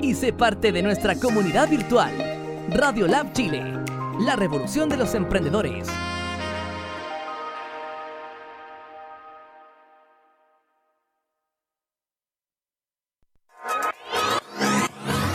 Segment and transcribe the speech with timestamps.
[0.00, 2.12] y sé parte de nuestra comunidad virtual.
[2.70, 3.64] Radio Lab Chile,
[4.20, 5.88] la revolución de los emprendedores.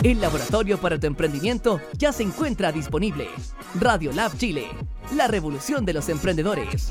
[0.02, 3.28] El laboratorio para tu emprendimiento ya se encuentra disponible.
[3.78, 4.68] Radio Lab Chile,
[5.14, 6.90] la revolución de los emprendedores.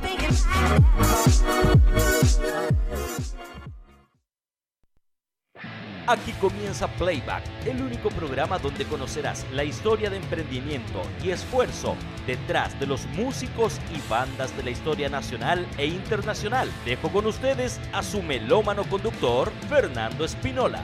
[6.08, 11.96] Aquí comienza Playback, el único programa donde conocerás la historia de emprendimiento y esfuerzo
[12.28, 16.70] detrás de los músicos y bandas de la historia nacional e internacional.
[16.86, 20.84] Dejo con ustedes a su melómano conductor, Fernando Espinola.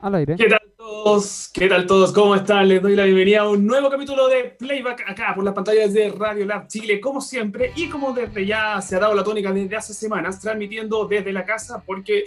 [0.00, 0.36] Al aire.
[0.36, 1.50] ¿Qué tal todos?
[1.52, 2.12] ¿Qué tal todos?
[2.12, 2.68] ¿Cómo están?
[2.68, 6.10] Les doy la bienvenida a un nuevo capítulo de Playback acá por las pantallas de
[6.10, 9.74] Radio Lab Chile, como siempre, y como desde ya se ha dado la tónica desde
[9.74, 12.22] hace semanas, transmitiendo desde la casa porque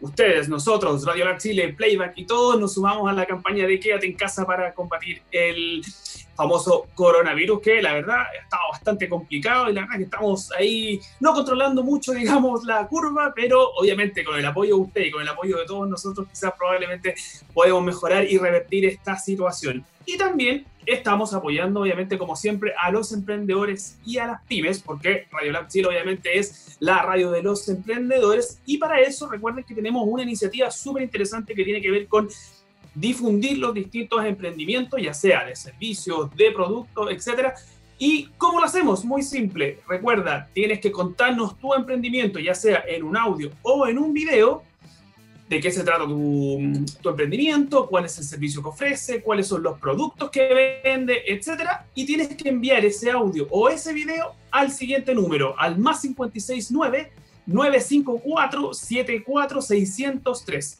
[0.00, 4.06] ustedes, nosotros, Radio Lab Chile, Playback y todos nos sumamos a la campaña de Quédate
[4.06, 5.82] en casa para combatir el
[6.34, 11.34] famoso coronavirus, que la verdad ha bastante complicado y la verdad que estamos ahí no
[11.34, 15.28] controlando mucho, digamos, la curva, pero obviamente con el apoyo de usted y con el
[15.28, 17.14] apoyo de todos nosotros quizás probablemente
[17.52, 19.84] podemos mejorar y revertir esta situación.
[20.06, 25.26] Y también estamos apoyando, obviamente, como siempre, a los emprendedores y a las pymes, porque
[25.30, 28.60] Radio Lab Chile, obviamente, es la radio de los emprendedores.
[28.66, 32.28] Y para eso, recuerden que tenemos una iniciativa súper interesante que tiene que ver con
[32.94, 37.54] difundir los distintos emprendimientos, ya sea de servicios, de productos, etcétera.
[37.98, 39.04] ¿Y cómo lo hacemos?
[39.04, 39.78] Muy simple.
[39.86, 44.62] Recuerda, tienes que contarnos tu emprendimiento, ya sea en un audio o en un video,
[45.50, 46.60] de qué se trata tu,
[47.04, 52.06] emprendimiento, cuál es el servicio que ofrece, cuáles son los productos que vende, etcétera, y
[52.06, 57.10] tienes que enviar ese audio o ese video al siguiente número, al más 569
[57.46, 60.78] 954 74603.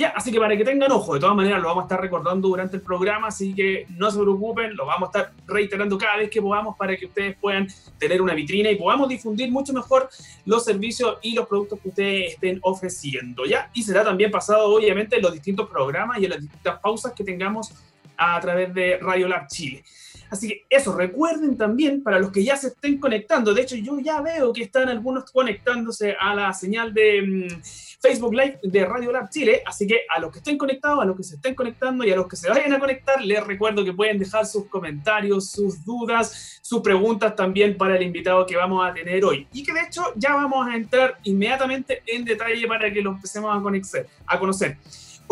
[0.00, 2.48] Ya, así que para que tengan ojo, de todas maneras lo vamos a estar recordando
[2.48, 6.30] durante el programa, así que no se preocupen, lo vamos a estar reiterando cada vez
[6.30, 7.68] que podamos para que ustedes puedan
[7.98, 10.08] tener una vitrina y podamos difundir mucho mejor
[10.46, 13.68] los servicios y los productos que ustedes estén ofreciendo, ¿ya?
[13.74, 17.22] Y será también pasado, obviamente, en los distintos programas y en las distintas pausas que
[17.22, 17.70] tengamos
[18.16, 19.84] a través de Radio Lab Chile.
[20.30, 23.98] Así que eso, recuerden también para los que ya se estén conectando, de hecho yo
[24.00, 27.62] ya veo que están algunos conectándose a la señal de mmm,
[28.00, 31.16] Facebook Live de Radio Lab Chile, así que a los que estén conectados, a los
[31.16, 33.92] que se estén conectando y a los que se vayan a conectar, les recuerdo que
[33.92, 38.94] pueden dejar sus comentarios, sus dudas, sus preguntas también para el invitado que vamos a
[38.94, 39.46] tener hoy.
[39.52, 43.54] Y que de hecho ya vamos a entrar inmediatamente en detalle para que lo empecemos
[43.54, 44.06] a conocer.
[44.26, 44.78] A conocer.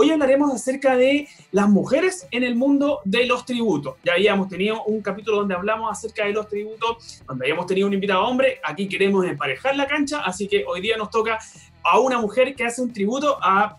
[0.00, 3.96] Hoy hablaremos acerca de las mujeres en el mundo de los tributos.
[4.04, 7.94] Ya habíamos tenido un capítulo donde hablamos acerca de los tributos, donde habíamos tenido un
[7.94, 8.60] invitado hombre.
[8.62, 11.40] Aquí queremos emparejar la cancha, así que hoy día nos toca
[11.82, 13.76] a una mujer que hace un tributo a...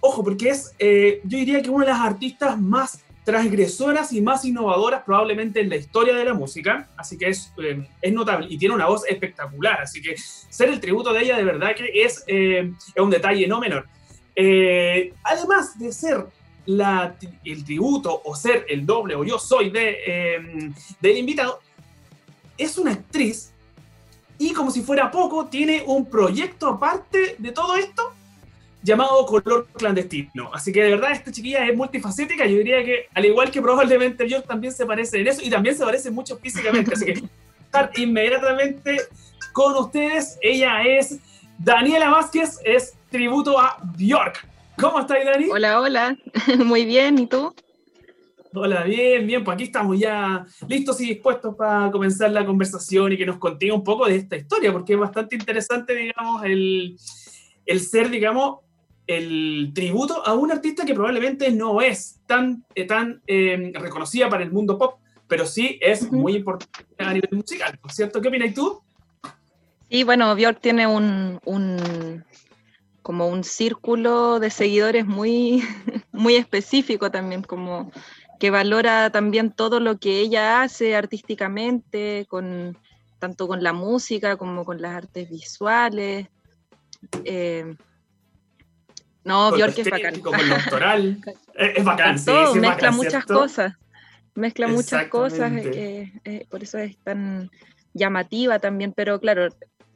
[0.00, 4.44] Ojo, porque es, eh, yo diría que una de las artistas más transgresoras y más
[4.44, 8.58] innovadoras probablemente en la historia de la música, así que es, eh, es notable y
[8.58, 12.24] tiene una voz espectacular, así que ser el tributo de ella de verdad que es,
[12.26, 13.86] eh, es un detalle no menor.
[14.36, 16.26] Eh, además de ser
[16.66, 21.60] la, el tributo o ser el doble o yo soy de, eh, del invitado,
[22.56, 23.52] es una actriz
[24.38, 28.12] y como si fuera poco, tiene un proyecto aparte de todo esto
[28.82, 30.50] llamado Color Clandestino.
[30.52, 34.28] Así que de verdad esta chiquilla es multifacética, yo diría que al igual que probablemente
[34.28, 37.22] yo también se parece en eso y también se parece mucho físicamente, así que
[37.64, 39.00] estar inmediatamente
[39.52, 41.18] con ustedes, ella es
[41.58, 44.44] Daniela Vázquez, es tributo a Bjork.
[44.76, 45.46] ¿Cómo estás, Dani?
[45.48, 46.18] Hola, hola.
[46.64, 47.54] Muy bien, ¿y tú?
[48.52, 49.44] Hola, bien, bien.
[49.44, 53.72] Pues aquí estamos ya listos y dispuestos para comenzar la conversación y que nos contiga
[53.72, 56.96] un poco de esta historia, porque es bastante interesante, digamos, el,
[57.66, 58.62] el ser, digamos,
[59.06, 64.42] el tributo a una artista que probablemente no es tan, eh, tan eh, reconocida para
[64.42, 64.98] el mundo pop,
[65.28, 68.20] pero sí es muy importante a nivel musical, ¿cierto?
[68.20, 68.82] ¿Qué opinas tú?
[69.88, 72.24] Sí, bueno, Björk tiene un, un,
[73.04, 75.62] como un círculo de seguidores muy,
[76.10, 77.92] muy específico también, como
[78.40, 82.78] que valora también todo lo que ella hace artísticamente, con,
[83.18, 86.28] tanto con la música como con las artes visuales.
[87.24, 87.76] Eh,
[89.22, 90.20] no, con Björk es bacán.
[90.20, 91.20] Con lo doctoral.
[91.54, 93.74] es bacán, sí, todo, sí, mezcla bacán, muchas cosas.
[94.34, 97.50] Mezcla muchas cosas, eh, eh, por eso es tan
[97.92, 99.48] llamativa también, pero claro,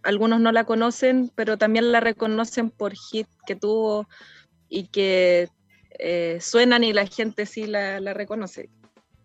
[0.03, 4.09] algunos no la conocen, pero también la reconocen por hit que tuvo
[4.69, 5.49] y que
[5.99, 8.71] eh, suenan y la gente sí la, la reconoce.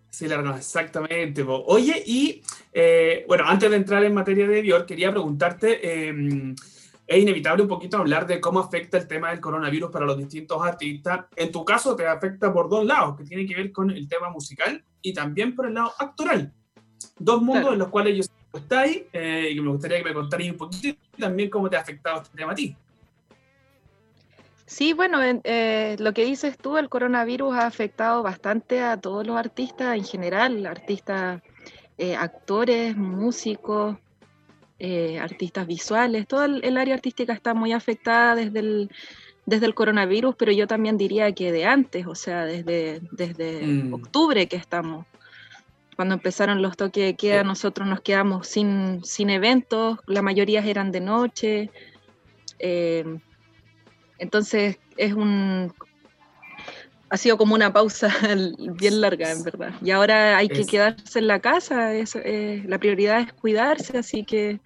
[0.10, 1.44] Sí, la reconoce, exactamente.
[1.44, 1.64] po.
[1.66, 2.42] Oye, y
[2.72, 6.56] eh, bueno, antes de entrar en materia de Dior, quería preguntarte, eh,
[7.06, 10.62] es inevitable un poquito hablar de cómo afecta el tema del coronavirus para los distintos
[10.64, 11.26] artistas.
[11.36, 14.30] En tu caso te afecta por dos lados, que tiene que ver con el tema
[14.30, 16.54] musical y también por el lado actoral.
[17.18, 18.33] Dos mundos en los cuales yo estoy
[18.72, 22.22] ahí eh, y me gustaría que me contaras un poquito también cómo te ha afectado
[22.22, 22.76] este tema a ti.
[24.66, 29.38] Sí, bueno, eh, lo que dices tú, el coronavirus ha afectado bastante a todos los
[29.38, 31.44] artistas en general, artistas,
[31.98, 33.98] eh, actores, músicos,
[34.80, 38.92] eh, artistas visuales, todo el, área artística está muy afectada desde el,
[39.46, 43.94] desde el coronavirus, pero yo también diría que de antes, o sea, desde, desde mm.
[43.94, 45.06] octubre que estamos.
[45.96, 50.92] Cuando empezaron los toques de queda, nosotros nos quedamos sin, sin eventos, la mayoría eran
[50.92, 51.72] de noche.
[54.18, 55.74] Entonces es un...
[57.10, 58.10] Ha sido como una pausa
[58.58, 59.74] bien larga, en verdad.
[59.84, 61.94] Y ahora hay que quedarse en la casa.
[61.94, 64.60] Es, eh, la prioridad es cuidarse, así que...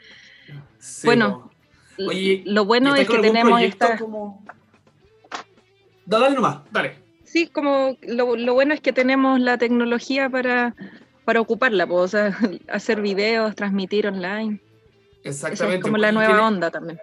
[1.04, 1.52] bueno,
[1.98, 3.98] lo bueno es que tenemos esta...
[3.98, 4.46] Como...
[6.06, 7.08] Dale nomás, dale.
[7.26, 10.74] Sí, como lo, bueno es que tenemos la tecnología para,
[11.28, 12.40] para ocuparla, pues, o sea,
[12.70, 14.62] hacer videos, transmitir online.
[15.26, 15.76] Exactamente.
[15.76, 17.02] es como la nueva onda también.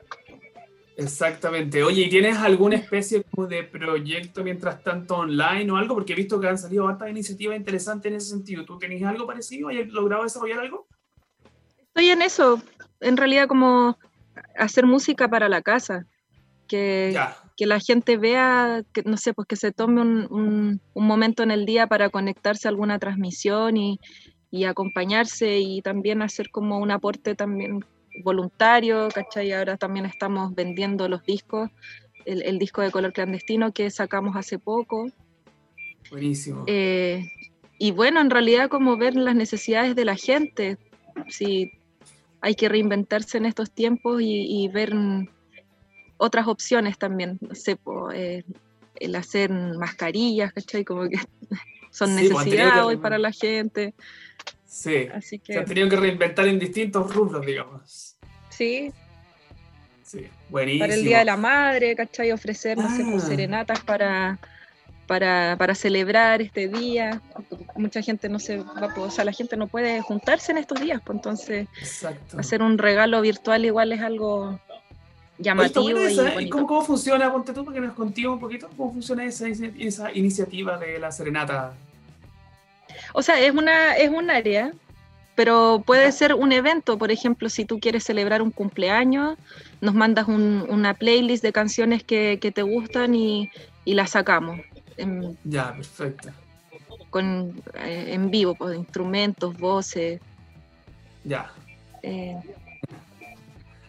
[0.96, 1.82] Exactamente.
[1.82, 5.94] Oye, ¿y tienes alguna especie de proyecto mientras tanto online o algo?
[5.94, 8.64] Porque he visto que han salido hartas iniciativas interesantes en ese sentido.
[8.64, 9.68] ¿Tú tenés algo parecido?
[9.68, 10.86] ¿Has logrado desarrollar algo?
[11.88, 12.62] Estoy en eso.
[13.00, 13.98] En realidad como
[14.56, 16.06] hacer música para la casa.
[16.66, 17.14] Que,
[17.56, 21.50] que la gente vea, que no sé, pues que se tome un, un, momento en
[21.50, 24.00] el día para conectarse a alguna transmisión y,
[24.50, 27.84] y acompañarse y también hacer como un aporte también
[28.22, 29.52] voluntario, ¿cachai?
[29.52, 31.70] Ahora también estamos vendiendo los discos,
[32.24, 35.10] el, disco de color clandestino que sacamos hace poco.
[36.10, 36.64] Buenísimo.
[36.66, 37.24] Eh,
[37.78, 40.78] y bueno, en realidad como ver las necesidades de la gente,
[41.28, 41.72] si
[42.40, 44.94] hay que reinventarse en estos tiempos y, ver
[46.16, 47.78] otras opciones también, no sé,
[48.14, 48.44] eh,
[48.96, 50.84] el hacer mascarillas, ¿cachai?
[50.84, 51.18] Como que
[51.90, 53.94] son pues, necesidades hoy para la gente.
[54.66, 55.52] Sí, Así que...
[55.52, 58.16] se han tenido que reinventar en distintos rubros, digamos.
[58.50, 58.92] Sí.
[60.02, 60.84] Sí, buenísimo.
[60.84, 62.30] Para el Día de la Madre, ¿cachai?
[62.32, 63.26] Ofrecer, no sé, pues, ah.
[63.26, 64.38] serenatas para,
[65.06, 67.20] para, celebrar este día.
[67.76, 71.00] Mucha gente no se va, o sea, la gente no puede juntarse en estos días,
[71.04, 71.68] pues entonces
[72.36, 74.60] hacer un regalo virtual igual es algo
[75.38, 75.98] llamativo.
[76.40, 76.48] y.
[76.48, 77.32] ¿Cómo, ¿Cómo, funciona?
[77.32, 78.68] Ponte tú porque nos contigo un poquito.
[78.76, 81.74] ¿Cómo funciona esa, esa iniciativa de la serenata
[83.12, 84.72] o sea, es, una, es un área,
[85.34, 89.38] pero puede ser un evento, por ejemplo, si tú quieres celebrar un cumpleaños,
[89.80, 93.50] nos mandas una playlist de canciones que, te gustan y,
[93.84, 94.60] y las sacamos.
[94.96, 96.30] En, ya, perfecto.
[97.10, 100.20] Con, eh, en vivo, pues, instrumentos, voces.
[101.22, 101.52] Ya.
[102.02, 102.36] Eh,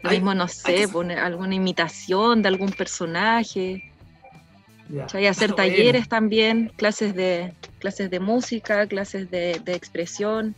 [0.05, 3.91] lo mismo, no sé, poner alguna imitación de algún personaje.
[4.89, 10.55] Y hacer talleres también, clases de, clases de música, clases de, expresión.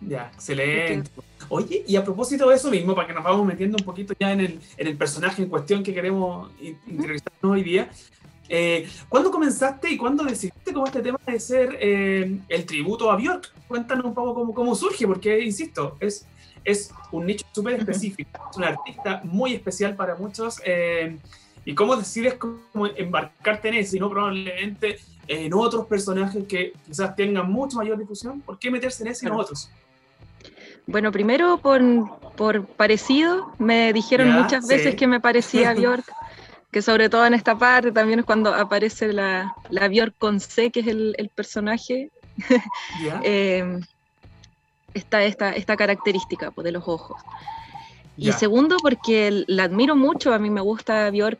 [0.00, 1.10] Ya, excelente.
[1.48, 4.32] Oye, y a propósito de eso mismo, para que nos vamos metiendo un poquito ya
[4.32, 6.50] en el, en el personaje en cuestión que queremos
[6.86, 7.90] entrevistarnos hoy día,
[8.48, 13.16] eh, ¿cuándo comenzaste y cuándo decidiste como este tema de ser eh, el tributo a
[13.16, 13.52] Björk?
[13.68, 16.26] Cuéntanos un poco cómo, cómo surge, porque, insisto, es,
[16.64, 20.60] es un nicho súper específico, es un artista muy especial para muchos.
[20.64, 21.18] Eh,
[21.64, 27.16] y cómo decides cómo embarcarte en eso y no probablemente en otros personajes que quizás
[27.16, 28.40] tengan mucha mayor difusión.
[28.40, 29.70] ¿Por qué meterse en ese y no otros?
[30.86, 31.80] Bueno, primero por,
[32.36, 36.04] por parecido, me dijeron muchas veces que me parecía a Bjork,
[36.70, 40.70] que sobre todo en esta parte también es cuando aparece la, la Bjork con C,
[40.70, 42.10] que es el, el personaje.
[43.22, 43.80] eh,
[44.94, 47.20] esta, esta, esta característica pues, de los ojos.
[48.16, 51.38] Y segundo, porque la admiro mucho, a mí me gusta Bjork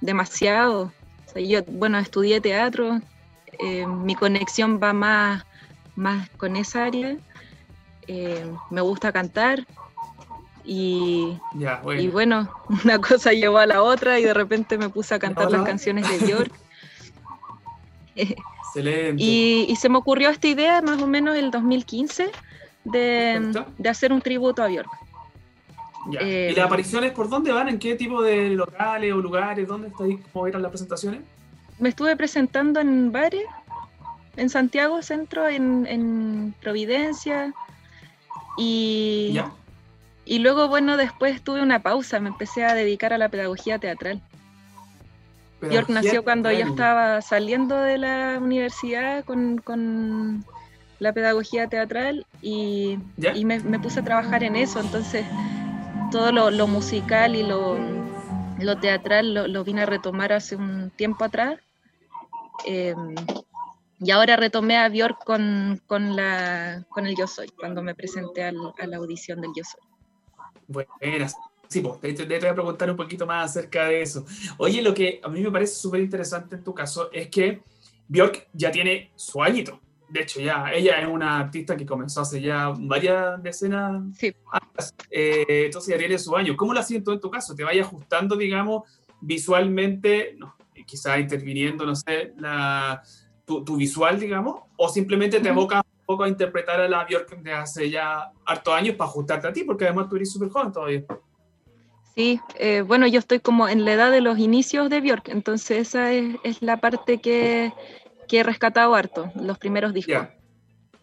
[0.00, 0.92] demasiado.
[1.36, 3.00] yo, bueno, estudié teatro,
[3.60, 5.44] eh, mi conexión va más,
[5.94, 7.16] más con esa área.
[8.08, 9.66] Eh, me gusta cantar
[10.64, 11.38] y,
[11.82, 12.00] bueno.
[12.00, 12.50] y bueno,
[12.84, 16.08] una cosa llevó a la otra y de repente me puse a cantar las canciones
[16.08, 16.52] de Björk.
[18.16, 19.22] Excelente.
[19.22, 22.30] Y, y, se me ocurrió esta idea más o menos en el 2015
[22.92, 24.90] de, de hacer un tributo a Björk.
[26.20, 27.68] Eh, ¿Y las apariciones por dónde van?
[27.68, 29.66] ¿En qué tipo de locales o lugares?
[29.66, 30.20] ¿Dónde estáis?
[30.32, 31.20] ¿Cómo eran las presentaciones?
[31.78, 33.44] Me estuve presentando en bares,
[34.36, 37.52] en Santiago Centro, en, Providencia.
[38.56, 39.38] Y,
[40.24, 44.22] y luego, bueno, después tuve una pausa, me empecé a dedicar a la pedagogía teatral.
[45.62, 50.44] York nació cuando yo estaba saliendo de la universidad con,
[50.98, 52.98] la pedagogía teatral y,
[53.34, 54.80] y me, me, puse a trabajar en eso.
[54.80, 55.24] Entonces
[56.10, 57.78] todo lo, musical y lo,
[58.80, 61.58] teatral lo, vine a retomar hace un tiempo atrás.
[62.64, 63.14] Em,
[63.98, 68.44] y ahora retomé a Björk con, con, la, con el Yo Soy, cuando me presenté
[68.44, 69.80] a la audición del Yo Soy.
[70.68, 71.34] Buenas.
[71.68, 74.24] Sí, pues, te, te, voy a preguntar un poquito más acerca de eso.
[74.58, 77.62] Oye, lo que a mí me parece súper interesante en tu caso es que
[78.08, 79.80] Björk ya tiene su añito.
[80.08, 84.02] De hecho, ya ella es una artista que comenzó hace ya varias decenas.
[84.16, 84.34] Sí.
[85.10, 86.56] Eh, entonces ya tiene su año.
[86.56, 87.54] ¿Cómo lo siento en tu caso?
[87.54, 88.84] ¿Te vaya ajustando, digamos,
[89.20, 90.54] visualmente, no,
[90.86, 93.02] quizás interviniendo, no sé, la,
[93.44, 97.52] tu, visual, digamos, o simplemente te abocas un poco a interpretar a la Björk de
[97.52, 101.04] hace ya hartos años para ajustarte a ti, porque además tú eres súper joven todavía.
[102.14, 105.88] Sí, eh, bueno, yo estoy como en la edad de los inicios de Björk, entonces
[105.88, 107.72] esa es, la parte que,
[108.26, 110.28] que, he rescatado harto, los primeros discos.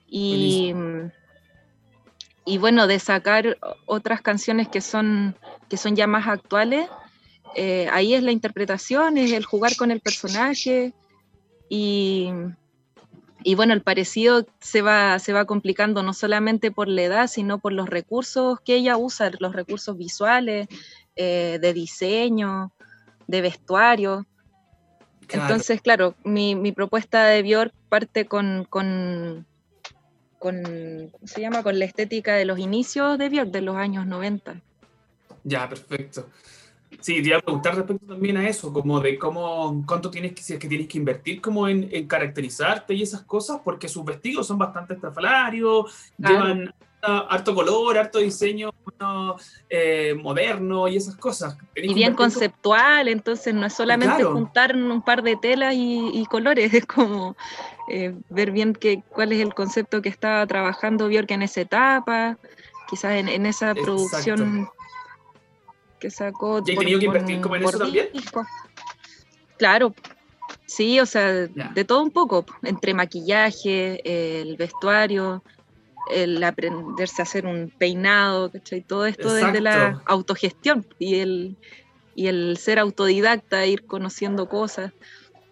[0.07, 0.73] Y,
[2.45, 5.35] y bueno, de sacar otras canciones que son,
[5.69, 6.89] que son ya más actuales,
[7.55, 10.93] eh, ahí es la interpretación, es el jugar con el personaje,
[11.75, 12.31] y,
[13.55, 17.73] bueno, el parecido se va, se va complicando no solamente por la edad, sino por
[17.73, 20.67] los recursos que ella usa, los recursos visuales,
[21.15, 22.71] eh, de diseño,
[23.25, 24.27] de vestuario.
[25.29, 29.45] Entonces, claro, mi, propuesta de Björk parte con, con,
[31.23, 31.63] se llama?
[31.63, 34.61] Con la estética de los inicios de Björk, de los años 90.
[35.43, 36.29] Ya, perfecto.
[36.99, 40.41] Sí, te iba a preguntar respecto también a eso, como de cómo, cuánto tienes que,
[40.41, 44.47] si es que tienes que invertir como en, caracterizarte y esas cosas, porque sus vestidos
[44.47, 46.73] son bastante estrafalarios, llevan
[47.03, 48.71] harto color, harto diseño
[49.69, 51.57] eh, moderno y esas cosas.
[51.75, 56.85] Y bien conceptual, entonces no es solamente juntar un par de telas y, colores, es
[56.85, 57.35] como
[57.89, 62.37] eh, ver bien que, cuál es el concepto que estaba trabajando Björk en esa etapa,
[62.89, 64.69] quizás en, esa producción
[65.99, 66.59] que sacó.
[66.59, 68.09] ¿Y tenido que invertir como en eso también?
[69.57, 69.93] Claro,
[70.65, 75.43] sí, o sea, de todo un poco, entre maquillaje, el vestuario,
[76.11, 78.81] el aprenderse a hacer un peinado, ¿cachai?
[78.81, 81.57] Todo esto desde la autogestión y el,
[82.15, 84.91] y el ser autodidacta, ir conociendo cosas.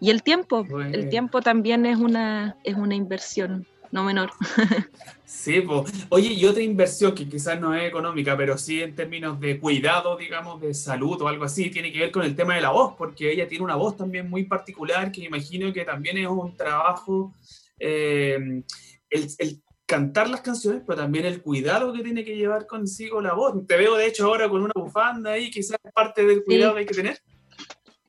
[0.00, 4.30] Y el tiempo, el tiempo también es una, es una inversión no menor.
[5.24, 5.92] sí, pues.
[6.08, 10.16] Oye, y otra inversión que quizás no es económica, pero sí en términos de cuidado,
[10.16, 12.94] digamos, de salud o algo así, tiene que ver con el tema de la voz,
[12.96, 17.34] porque ella tiene una voz también muy particular, que imagino que también es un trabajo,
[17.78, 18.62] eh,
[19.10, 23.66] el, cantar las canciones, pero también el cuidado que tiene que llevar consigo la voz.
[23.66, 26.80] Te veo, de hecho, ahora con una bufanda ahí, quizás es parte del cuidado que
[26.80, 27.22] hay que tener.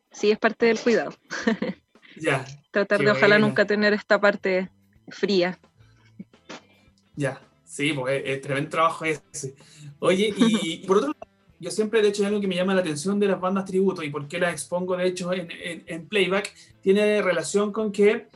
[0.10, 1.12] Sí, es parte del cuidado.
[2.16, 2.46] ya.
[2.72, 4.72] Tratar de ojalá nunca tener esta parte
[5.10, 5.60] fría.
[7.18, 9.54] Ya, sí, pues es, tremendo trabajo ese.
[10.00, 12.80] Oye, y, por otro lado, yo siempre, de hecho, hay algo que me llama la
[12.80, 16.54] atención de las bandas tributo y por qué las expongo, de hecho, en, en, playback,
[16.80, 18.28] tiene relación con que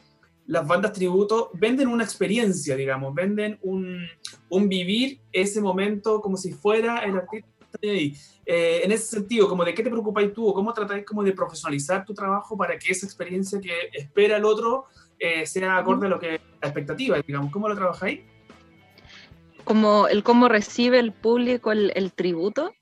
[0.48, 4.08] las bandas tributo venden una experiencia, digamos, venden un,
[4.50, 7.48] un vivir ese momento como si fuera el artista
[7.84, 8.16] ahí.
[8.46, 11.34] Eh, en ese sentido, como de qué te preocupáis tú o cómo tratáis como de
[11.34, 14.86] profesionalizar tu trabajo para que esa experiencia que espera el otro
[15.20, 18.22] eh, sea acorde a lo que la expectativa, digamos, ¿cómo lo trabajáis?
[19.68, 22.74] como el cómo recibe el público el, tributo.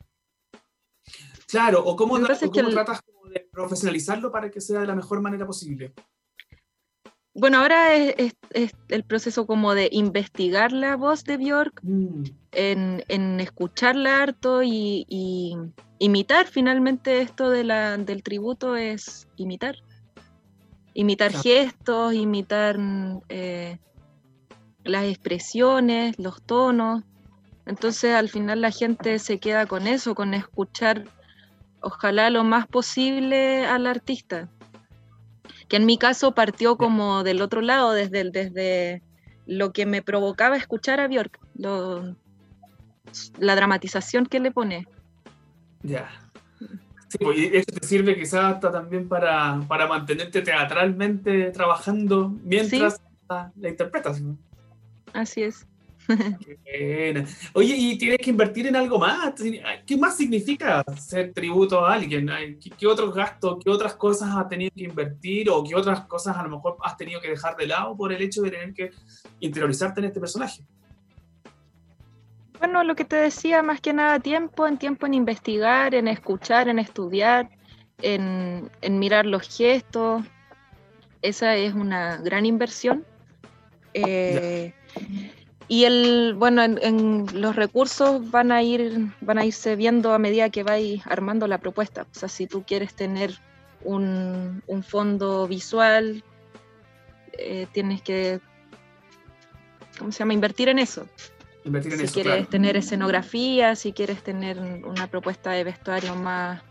[1.48, 5.94] Claro, o cómo, tratas de profesionalizarlo para que sea de la mejor manera posible.
[7.38, 8.34] Bueno, ahora es,
[8.88, 12.24] el proceso como de investigar la voz de Björk, mm.
[12.54, 15.58] en, escucharla harto y,
[16.00, 19.76] imitar finalmente esto de la, del tributo es imitar.
[20.94, 22.80] Imitar gestos, imitar
[23.28, 23.80] eh,
[24.86, 27.04] las expresiones, los tonos.
[27.66, 31.04] Entonces al final la gente se queda con eso, con escuchar
[31.82, 34.48] ojalá lo más posible al artista.
[35.68, 39.02] Que en mi caso partió como del otro lado, desde, desde
[39.46, 41.40] lo que me provocaba escuchar a Björk,
[43.40, 44.88] la dramatización que le pone.
[45.84, 46.10] Ya.
[47.08, 49.56] Sí, pues, eso te sirve quizás hasta también para,
[49.88, 54.22] mantenerte teatralmente trabajando mientras la, la interpretas.
[55.14, 55.66] Así es.
[57.54, 59.34] Oye, y tienes que invertir en algo más.
[59.86, 62.30] ¿Qué más significa ser tributo a alguien?
[62.78, 66.44] ¿Qué, otros gastos, qué otras cosas has tenido que invertir o qué otras cosas a
[66.44, 68.92] lo mejor has tenido que dejar de lado por el hecho de tener que
[69.40, 70.64] interiorizarte en este personaje?
[72.60, 76.68] Bueno, lo que te decía, más que nada tiempo, en tiempo en investigar, en escuchar,
[76.70, 77.50] en estudiar,
[78.02, 80.24] en, en mirar los gestos.
[81.22, 83.06] Esa es una gran inversión.
[83.94, 84.74] Eh,
[85.68, 90.50] y el, bueno, en, los recursos van a ir, van a irse viendo a medida
[90.50, 92.04] que vais armando la propuesta.
[92.04, 93.36] O sea, si tú quieres tener
[93.84, 96.24] un, fondo visual,
[97.34, 98.40] eh, tienes que,
[99.98, 100.34] ¿cómo se llama?
[100.34, 101.08] Invertir en eso.
[101.64, 106.62] Invertir en si quieres tener escenografía, si quieres tener una propuesta de vestuario más,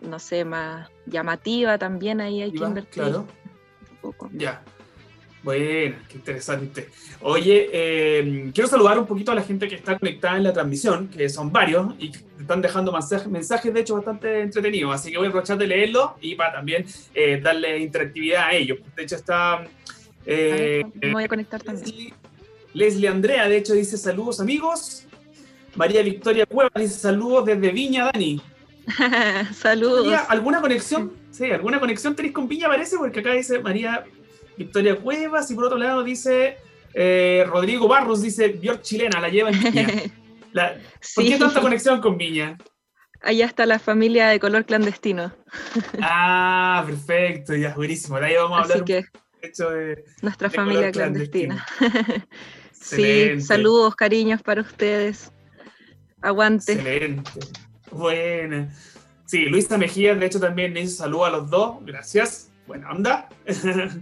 [0.00, 3.04] no sé, más llamativa, también ahí hay que invertir.
[3.04, 3.26] Claro.
[3.92, 4.30] Un poco.
[4.32, 4.64] Ya.
[5.44, 6.88] Bueno, qué interesante.
[7.20, 11.08] Oye, eh, quiero saludar un poquito a la gente que está conectada en la transmisión,
[11.08, 14.94] que son varios y que están dejando mensajes, mensajes de hecho, bastante entretenidos.
[14.94, 18.78] Así que voy a aprovechar de leerlo y para también eh, darle interactividad a ellos.
[18.96, 19.66] De hecho, está.
[20.24, 22.14] Eh, me voy a conectar también.
[22.72, 25.06] Leslie, Andrea, de hecho, dice saludos, amigos.
[25.74, 28.40] María Victoria Cueva dice saludos desde Viña, Dani.
[29.54, 30.06] saludos.
[30.28, 31.12] ¿Alguna conexión?
[31.30, 32.96] Sí, ¿alguna conexión tenéis con Viña, parece?
[32.96, 34.04] Porque acá dice María
[34.56, 36.58] Victoria Cuevas, y por otro lado dice
[36.94, 39.88] eh, Rodrigo Barros, dice Björk chilena, la lleva en Viña.
[41.14, 42.56] ¿Por qué tanta conexión con Viña?
[43.20, 45.34] Allá está la familia de color clandestino.
[46.00, 48.20] ah, perfecto, ya, buenísimo.
[48.20, 49.04] De ahí vamos a hablar que,
[49.40, 51.66] de, nuestra familia clandestina.
[52.72, 55.32] sí, saludos, cariños para ustedes.
[56.20, 56.72] Aguante.
[56.72, 57.30] Excelente.
[57.90, 58.72] Buena.
[59.26, 61.76] Sí, Luisa Mejía, de hecho, también dice saludos a los dos.
[61.82, 62.50] Gracias.
[62.66, 63.28] Buena onda.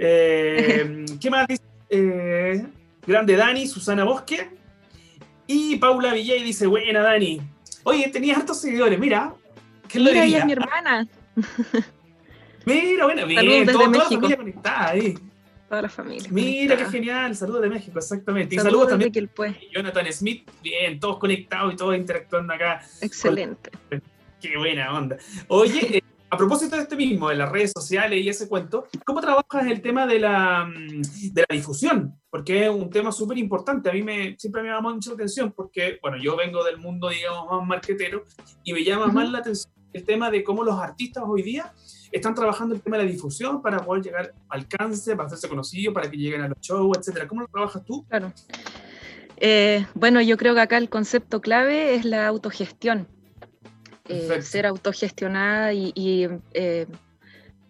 [0.00, 1.62] Eh, ¿Qué más dice?
[1.90, 2.64] Eh,
[3.04, 4.48] grande Dani, Susana Bosque.
[5.48, 7.40] Y Paula Villay dice, buena Dani.
[7.82, 9.34] Oye, tenías hartos seguidores, mira.
[9.88, 11.08] ¿Qué mira, ella es mi hermana.
[12.64, 15.18] mira, bueno, bien, toda la familia conectada ahí.
[15.68, 16.28] Toda la familia.
[16.30, 17.34] Mira, qué genial.
[17.34, 18.54] Saludos de México, exactamente.
[18.54, 19.12] Y saludos, también.
[19.74, 22.82] Jonathan Smith, bien, todos conectados y todos interactuando acá.
[23.00, 23.70] Excelente.
[24.40, 25.16] Qué buena onda.
[25.48, 29.66] Oye, a propósito de este mismo, de las redes sociales y ese cuento, ¿cómo trabajas
[29.66, 32.14] el tema de la, mm, de la difusión?
[32.30, 33.88] Porque es un tema súper importante.
[33.88, 37.08] A mí me, siempre me llama mucho la atención porque, bueno, yo vengo del mundo,
[37.08, 38.24] digamos, más marquetero
[38.62, 41.72] y me llama más la atención el tema de cómo los artistas hoy día
[42.12, 45.94] están trabajando el tema de la difusión para poder llegar al alcance, para hacerse conocidos,
[45.94, 47.26] para que lleguen a los shows, etcétera.
[47.26, 48.04] ¿Cómo lo trabajas tú?
[48.06, 48.32] Claro.
[49.38, 53.08] Eh, bueno, yo creo que acá el concepto clave es la autogestión
[54.08, 56.86] eh, ser autogestionada y, eh,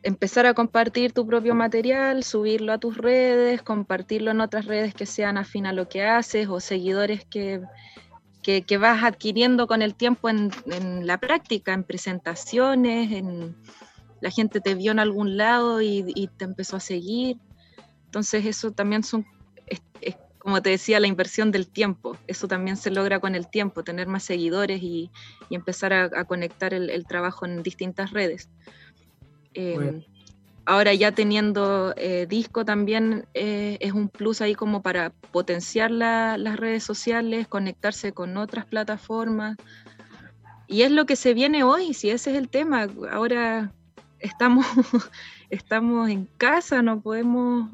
[0.02, 5.06] empezar a compartir tu propio material, subirlo a tus redes, compartirlo en otras redes que
[5.06, 7.60] sean afín a lo que haces o seguidores que,
[8.42, 10.50] que, vas adquiriendo con el tiempo en,
[11.06, 13.56] la práctica, en presentaciones, en,
[14.20, 17.36] la gente te vio en algún lado y, te empezó a seguir.
[18.06, 19.26] Entonces eso también son,
[20.38, 22.16] como te decía, la inversión del tiempo.
[22.26, 25.10] Eso también se logra con el tiempo, tener más seguidores y,
[25.50, 28.48] empezar a, conectar el, trabajo en distintas redes.
[29.54, 30.04] Em,
[30.64, 36.56] ahora ya teniendo eh, disco también eh, es un plus ahí como para potenciar las
[36.56, 39.56] redes sociales, conectarse con otras plataformas.
[40.66, 42.86] Y es lo que se viene hoy, si ese es el tema.
[43.10, 43.72] Ahora
[44.20, 44.66] estamos
[45.50, 47.70] estamos en casa, no podemos,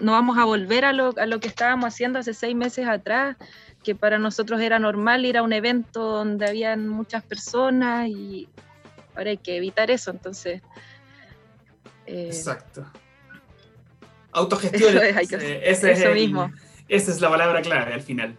[0.00, 3.36] no, vamos a volver a lo, a lo que estábamos haciendo hace seis meses atrás,
[3.82, 8.48] que para nosotros era normal ir a un evento donde habían muchas personas y
[9.16, 10.62] ahora hay que evitar eso, entonces...
[12.06, 12.84] Eh, Exacto.
[14.32, 14.98] Autogestión.
[14.98, 16.52] Eso, es, eso mismo.
[16.88, 18.36] Esa es la palabra clave al final.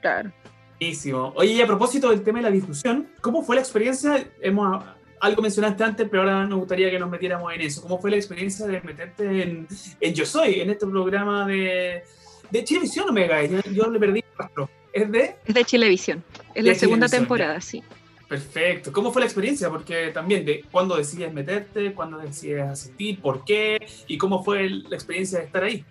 [0.00, 0.32] Claro.
[0.78, 1.32] Buenísimo.
[1.36, 4.28] Oye, y a propósito del tema de la difusión, ¿cómo fue la experiencia?
[4.40, 4.84] Hemos
[5.20, 7.82] algo mencionaste antes, pero ahora nos gustaría que nos metiéramos en eso.
[7.82, 12.02] ¿Cómo fue la experiencia de meterte en, Yo Soy, en este programa de,
[12.50, 13.44] de Chilevisión Omega?
[13.44, 14.68] Yo, yo le perdí rastro.
[14.92, 15.36] ¿Es de?
[15.46, 16.24] Es de Chilevisión.
[16.54, 17.82] Es la segunda temporada, sí.
[18.28, 18.92] Perfecto.
[18.92, 19.70] ¿Cómo fue la experiencia?
[19.70, 24.96] Porque también de cuándo decides meterte, cuándo decides asistir, por qué y cómo fue la
[24.96, 25.84] experiencia de estar ahí.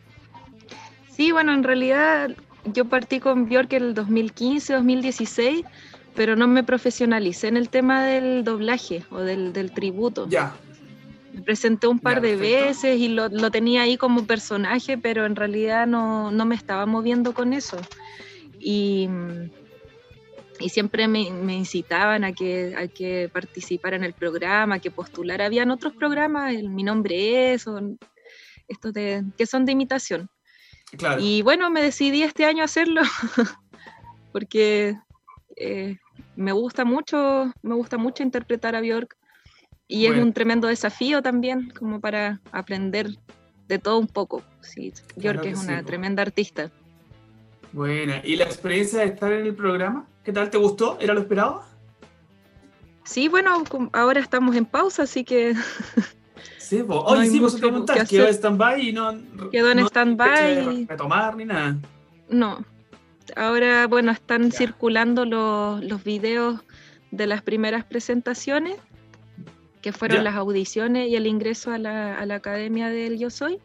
[1.12, 2.36] Sí, bueno, en realidad
[2.66, 5.66] yo partí con Bjork en el 2015, 2016
[6.16, 10.28] pero no me profesionalicé en el tema del doblaje o del, tributo.
[10.30, 10.56] Ya.
[11.34, 15.86] Me presenté un par de veces y lo, tenía ahí como personaje, pero en realidad
[15.86, 17.78] no, me estaba moviendo con eso.
[18.60, 19.10] Y,
[20.70, 25.46] siempre me, incitaban a que, a que participara en el programa, que postulara.
[25.46, 27.80] Habían otros programas, el, Mi Nombre Es, o
[28.70, 30.30] estos de, que son de imitación.
[30.98, 31.22] Claro.
[31.22, 33.02] Y bueno, me decidí este año a hacerlo,
[34.32, 34.96] porque
[35.58, 35.98] eh,
[36.36, 39.16] me gusta mucho, me gusta mucho interpretar a Bjork
[39.88, 43.10] y es un tremendo desafío también como para aprender
[43.68, 44.42] de todo un poco.
[44.62, 46.72] Sí, Bjork es una tremenda artista.
[47.72, 50.08] Buena, ¿y la experiencia de estar en el programa?
[50.24, 50.50] ¿Qué tal?
[50.50, 50.98] ¿Te gustó?
[51.00, 51.64] ¿Era lo esperado?
[53.04, 55.54] Sí, bueno, ahora estamos en pausa, así que
[56.58, 59.14] Sí, pues, hoy sí, pues preguntar, quedó en stand-by y no.
[59.52, 60.88] Quedó en stand-by.
[60.88, 61.78] retomar ni nada.
[62.28, 62.66] No.
[63.36, 66.62] Ahora, bueno, están circulando los, los videos
[67.12, 68.78] de las primeras presentaciones,
[69.82, 73.60] que fueron las audiciones y el ingreso a la, a la Academia del Yo Soy.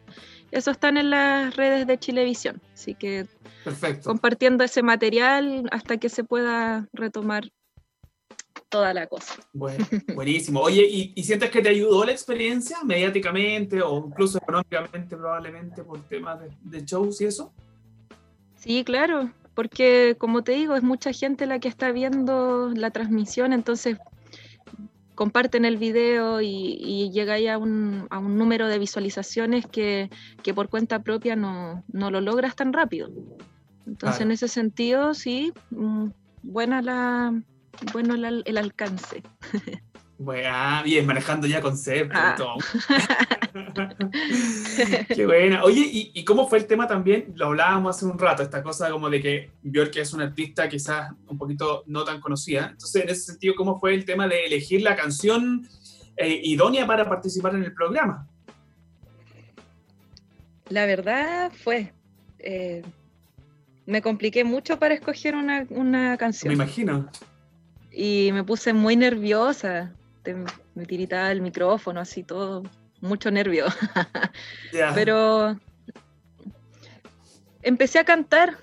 [0.51, 2.61] Eso están en las redes de Chilevisión.
[2.73, 3.25] Así que
[4.03, 7.51] compartiendo ese material hasta que se pueda retomar
[8.69, 9.35] toda la cosa.
[9.53, 10.61] Bueno, buenísimo.
[10.61, 16.39] Oye, ¿y, sientes que te ayudó la experiencia mediáticamente o incluso económicamente probablemente por temas
[16.61, 17.53] de, shows y eso?
[18.55, 23.53] Sí, claro, porque como te digo, es mucha gente la que está viendo la transmisión,
[23.53, 23.99] entonces
[25.13, 30.09] comparten el video y, llega ahí a un, número de visualizaciones que,
[30.55, 33.11] por cuenta propia no, lo logras tan rápido.
[33.85, 36.07] Entonces, en ese sentido, sí, mm,
[36.41, 37.39] buena la,
[37.93, 39.21] bueno el, alcance.
[40.21, 42.35] Bueno, ah, bien, manejando ya conceptos y ah.
[42.37, 42.57] todo.
[45.15, 45.63] Qué buena.
[45.63, 45.81] Oye,
[46.13, 47.33] ¿y, cómo fue el tema también?
[47.35, 51.11] Lo hablábamos hace un rato, esta cosa como de que Björk es una artista quizás
[51.25, 52.67] un poquito no tan conocida.
[52.71, 55.67] Entonces, en ese sentido, ¿cómo fue el tema de elegir la canción
[56.15, 58.27] eh, idónea para participar en el programa?
[60.69, 61.93] La verdad fue,
[62.37, 62.83] eh,
[63.87, 66.49] me compliqué mucho para escoger una, una canción.
[66.49, 67.09] Me imagino
[67.91, 69.91] y me puse muy nerviosa.
[70.75, 72.63] Me tiritaba el micrófono, así todo,
[73.01, 73.65] mucho nervio.
[74.95, 75.57] Pero
[77.61, 78.57] empecé a cantar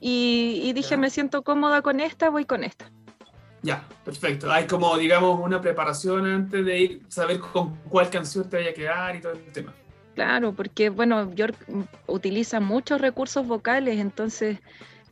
[0.00, 2.90] y, dije, me siento cómoda con esta, voy con esta.
[3.62, 4.50] Ya, perfecto.
[4.50, 8.74] Hay como, digamos, una preparación antes de ir, saber con cuál canción te vaya a
[8.74, 9.72] quedar y todo el tema.
[10.16, 11.56] Claro, porque, bueno, Björk
[12.08, 14.58] utiliza muchos recursos vocales, entonces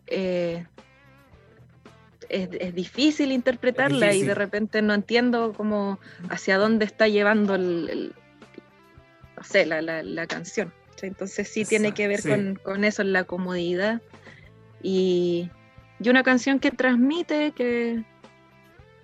[0.08, 0.66] eh,
[2.30, 8.14] es, difícil interpretarla y de repente no entiendo cómo hacia dónde está llevando el,
[9.64, 10.72] la, canción.
[11.02, 12.20] Entonces sí tiene que ver
[12.62, 14.02] Con, eso, la comodidad
[14.82, 15.50] y,
[16.04, 18.02] una canción que transmite, que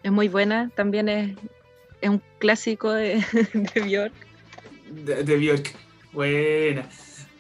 [0.03, 1.37] es muy buena, también es,
[2.03, 4.15] un clásico de, de Björk.
[5.05, 5.73] De, de Björk,
[6.13, 6.87] buena.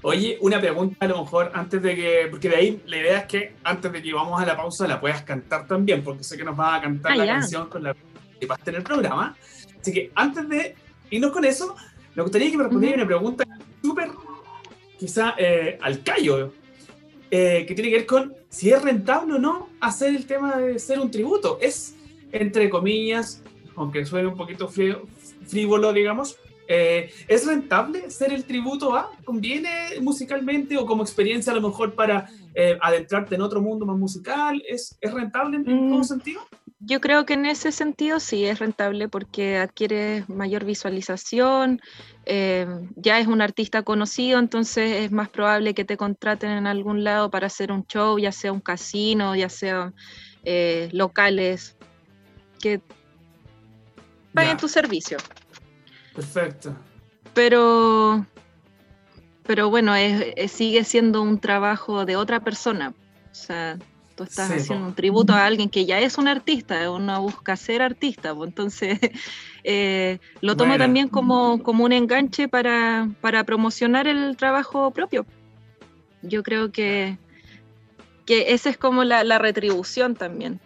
[0.08, 3.24] Oye, una pregunta a lo mejor antes de que, porque de ahí la idea es
[3.24, 6.44] que antes de que vamos a la pausa la puedas cantar también, porque sé que
[6.44, 7.96] nos vas a cantar ah, la canción con la
[8.38, 9.36] que vas a tener el programa.
[9.80, 10.76] Así que antes de
[11.10, 11.74] irnos con eso,
[12.14, 13.44] me gustaría que me respondieras una pregunta
[13.82, 14.10] súper,
[14.96, 16.52] quizá eh, al callo,
[17.28, 20.78] eh, que tiene que ver con si es rentable o no hacer el tema de
[20.78, 21.58] ser un tributo.
[21.60, 21.96] Es,
[22.30, 23.42] entre comillas,
[23.74, 29.10] aunque suene un poquito frívolo, digamos, eh, ¿Es rentable ser el tributo a?
[29.24, 33.96] ¿Conviene musicalmente o como experiencia a lo mejor para eh, adentrarte en otro mundo más
[33.96, 34.62] musical?
[34.68, 36.40] ¿Es, es rentable en todo mm, sentido?
[36.80, 41.80] Yo creo que en ese sentido sí es rentable porque adquiere mayor visualización,
[42.26, 47.04] eh, ya es un artista conocido, entonces es más probable que te contraten en algún
[47.04, 49.92] lado para hacer un show, ya sea un casino, ya sea
[50.92, 51.76] locales,
[52.60, 52.80] que
[54.32, 55.18] paguen tu servicio.
[56.16, 56.74] Perfecto.
[57.34, 58.26] Pero,
[59.44, 59.92] pero bueno,
[60.48, 62.94] sigue siendo un trabajo de otra persona.
[63.30, 63.78] O sea,
[64.16, 67.82] tú estás haciendo un tributo a alguien que ya es un artista, uno busca ser
[67.82, 68.98] artista, entonces
[69.64, 75.26] eh, lo tomo también como, como un enganche para, para, promocionar el trabajo propio.
[76.22, 77.18] Yo creo que,
[78.24, 80.60] que esa es como la, la retribución también.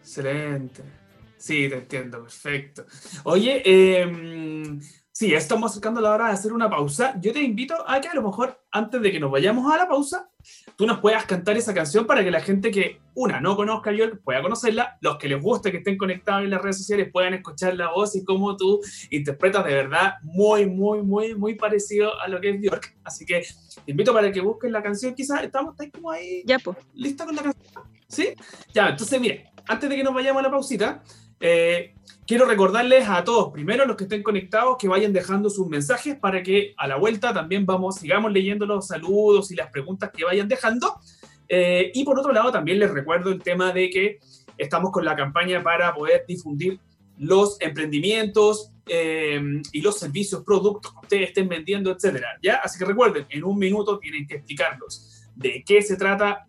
[0.00, 1.01] Excelente.
[1.42, 2.86] Sí, te entiendo, perfecto.
[3.24, 4.78] Oye, eh,
[5.10, 7.18] sí, estamos acercando la hora de hacer una pausa.
[7.20, 9.88] Yo te invito a que a lo mejor antes de que nos vayamos a la
[9.88, 10.30] pausa,
[10.76, 13.92] tú nos puedas cantar esa canción para que la gente que, una, no conozca a
[13.92, 17.34] Björk pueda conocerla, los que les guste que estén conectados en las redes sociales puedan
[17.34, 22.28] escuchar la voz y cómo tú interpretas de verdad muy, muy, muy, muy parecido a
[22.28, 22.98] lo que es Björk.
[23.02, 23.44] Así que
[23.84, 25.12] te invito para que busquen la canción.
[25.12, 26.44] Quizás estamos como ahí.
[26.46, 26.76] Ya, pues.
[26.94, 27.82] ¿Lista con la canción?
[28.06, 28.28] ¿Sí?
[28.72, 31.02] Ya, entonces, mire, antes de que nos vayamos a la pausita,
[31.44, 36.14] eh, quiero recordarles a todos, primero los que estén conectados, que vayan dejando sus mensajes
[36.14, 40.24] para que a la vuelta también vamos, sigamos leyendo los saludos y las preguntas que
[40.24, 41.00] vayan dejando.
[41.48, 44.20] Eh, y por otro lado, también les recuerdo el tema de que
[44.56, 46.78] estamos con la campaña para poder difundir
[47.18, 52.38] los emprendimientos eh, y los servicios, productos que ustedes estén vendiendo, etcétera.
[52.40, 52.60] ¿ya?
[52.62, 56.46] Así que recuerden, en un minuto tienen que explicarlos de qué se trata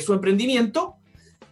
[0.00, 0.96] su emprendimiento,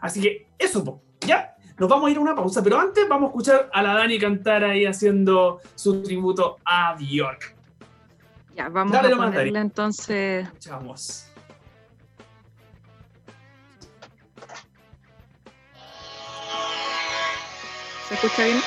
[0.00, 3.30] Así que eso, Ya, nos vamos a ir a una pausa, pero antes vamos a
[3.30, 7.56] escuchar a la Dani cantar ahí haciendo su tributo a Bjork.
[8.54, 10.44] Ya, vamos a ponerla entonces.
[10.44, 11.27] Escuchamos.
[18.08, 18.60] ¿Se escucha bien?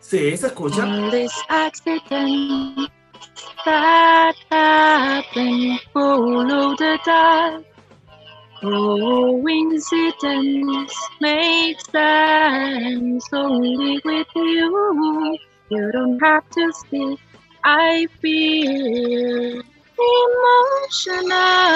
[0.00, 1.10] Sí, se escucha.
[1.10, 2.90] This accident
[3.66, 7.62] that happened, follow the dark.
[8.62, 9.94] Coincidence
[11.20, 15.36] makes sense only with you.
[15.68, 17.20] You don't have to speak.
[17.64, 19.62] I feel
[20.48, 21.74] emotional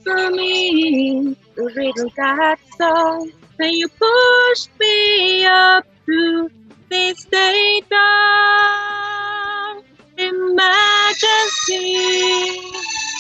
[0.05, 1.37] for me.
[1.57, 6.51] The riddle got so when you pushed me up to
[6.89, 9.83] this day down.
[10.19, 11.51] Imagine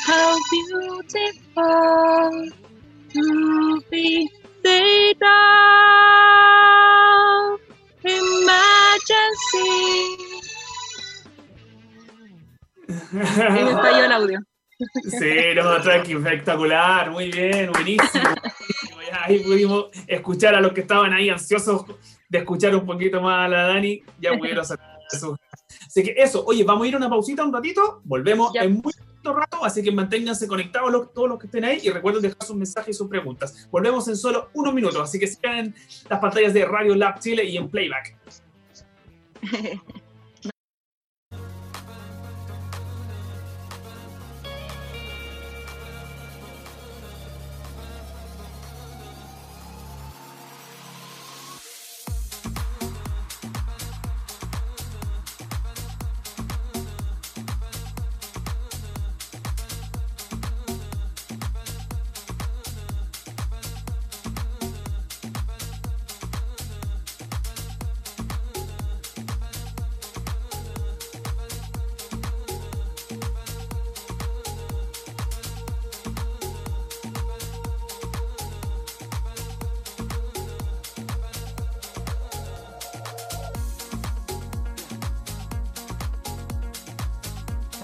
[0.06, 2.48] how beautiful
[3.12, 4.28] to be
[4.60, 6.06] stay down.
[12.96, 14.55] Se me falló el audio.
[14.78, 18.28] Sí, no, tranqui, espectacular, muy bien, buenísimo.
[19.24, 21.84] ahí pudimos escuchar a los que estaban ahí ansiosos
[22.28, 24.78] de escuchar un poquito más a la Dani, ya pudieron hacer
[25.10, 25.38] eso.
[25.86, 28.92] Así que eso, oye, vamos a ir a una pausita un ratito, volvemos en muy
[29.24, 32.94] rato, así que manténganse conectados todos los que estén ahí y recuerden dejar sus mensajes
[32.94, 33.68] y sus preguntas.
[33.70, 35.74] Volvemos en solo unos minutos, así que sigan en
[36.08, 38.16] las pantallas de Radio Lab Chile y en Playback.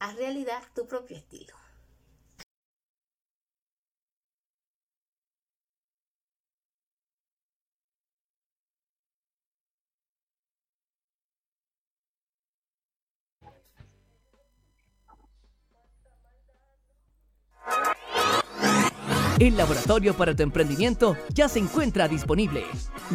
[0.00, 1.54] Haz realidad tu propio estilo.
[19.40, 22.64] El laboratorio para tu emprendimiento ya se encuentra disponible.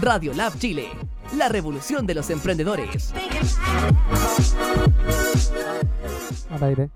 [0.01, 0.88] Radio Lab Chile,
[1.36, 3.13] la revolución de los emprendedores
[6.49, 6.89] al aire.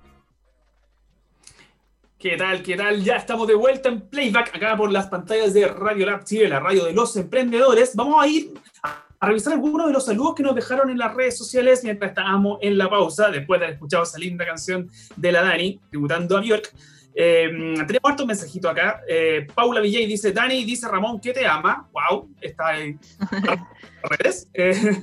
[2.18, 2.64] ¿Qué tal?
[2.64, 3.04] ¿Qué tal?
[3.04, 6.62] Ya estamos de vuelta en Playback, acá por las pantallas de Radio Lab Chile, la
[6.62, 7.96] radio de los emprendedores.
[7.96, 11.38] Vamos a ir a, revisar algunos de los saludos que nos dejaron en las redes
[11.38, 15.42] sociales mientras estábamos en la pausa, después de haber escuchado esa linda canción de la
[15.42, 16.74] Dani, tributando a Bjork.
[17.20, 17.50] Eh,
[17.88, 19.02] tenemos harto mensajito acá.
[19.08, 21.90] Eh, Paula Villay dice, Dani, dice Ramón que te ama.
[21.92, 23.00] Wow, está en
[24.04, 24.48] redes.
[24.54, 25.02] Eh,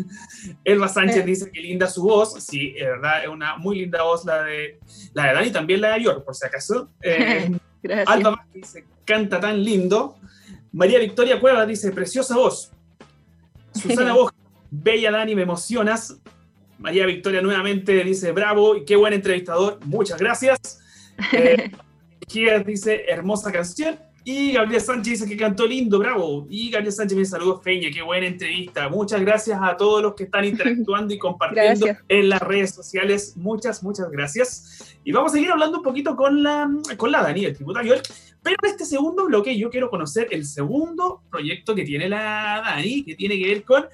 [0.63, 2.41] Elba Sánchez dice que linda su voz.
[2.41, 4.79] Sí, es verdad, es una muy linda voz la de,
[5.13, 6.89] la de Dani, también la de York, por si acaso.
[8.07, 10.17] Alba Vázquez dice, canta tan lindo.
[10.71, 12.71] María Victoria Cueva dice, preciosa voz.
[13.73, 14.33] Susana Boja,
[14.71, 16.17] bella Dani, me emocionas.
[16.79, 19.81] María Victoria nuevamente dice, bravo y qué buen entrevistador.
[19.85, 20.79] Muchas gracias.
[22.67, 23.99] Dice, hermosa canción.
[24.27, 26.47] Y Gabriel Sánchez dice que cantó lindo, bravo.
[26.49, 28.89] Y Gabriel Sánchez me saludó, Feña, qué buena entrevista.
[28.89, 33.37] Muchas gracias a todos los que están interactuando y compartiendo en las redes sociales.
[33.37, 34.97] Muchas, muchas gracias.
[35.05, 37.97] Y vamos a seguir hablando un poquito con la, con la Dani, el tributario.
[38.43, 43.05] Pero en este segundo bloque yo quiero conocer el segundo proyecto que tiene la Dani,
[43.05, 43.85] que tiene que ver con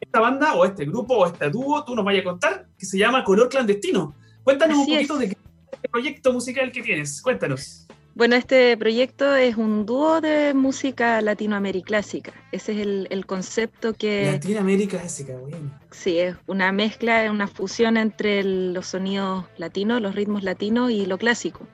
[0.00, 2.98] esta banda o este grupo o este dúo, tú nos vayas a contar, que se
[2.98, 4.14] llama Color Clandestino.
[4.42, 5.36] Cuéntanos un poquito de qué
[5.76, 7.20] este proyecto musical que tienes.
[7.22, 7.86] Cuéntanos.
[8.14, 12.32] Bueno, este proyecto es un dúo de música latinoamericlásica.
[12.50, 14.32] Ese es el, concepto que...
[14.32, 15.78] Latinoamérica clásica, bueno.
[15.90, 21.18] Sí, es una mezcla, una fusión entre los sonidos latinos, los ritmos latinos y lo
[21.18, 21.68] clásico.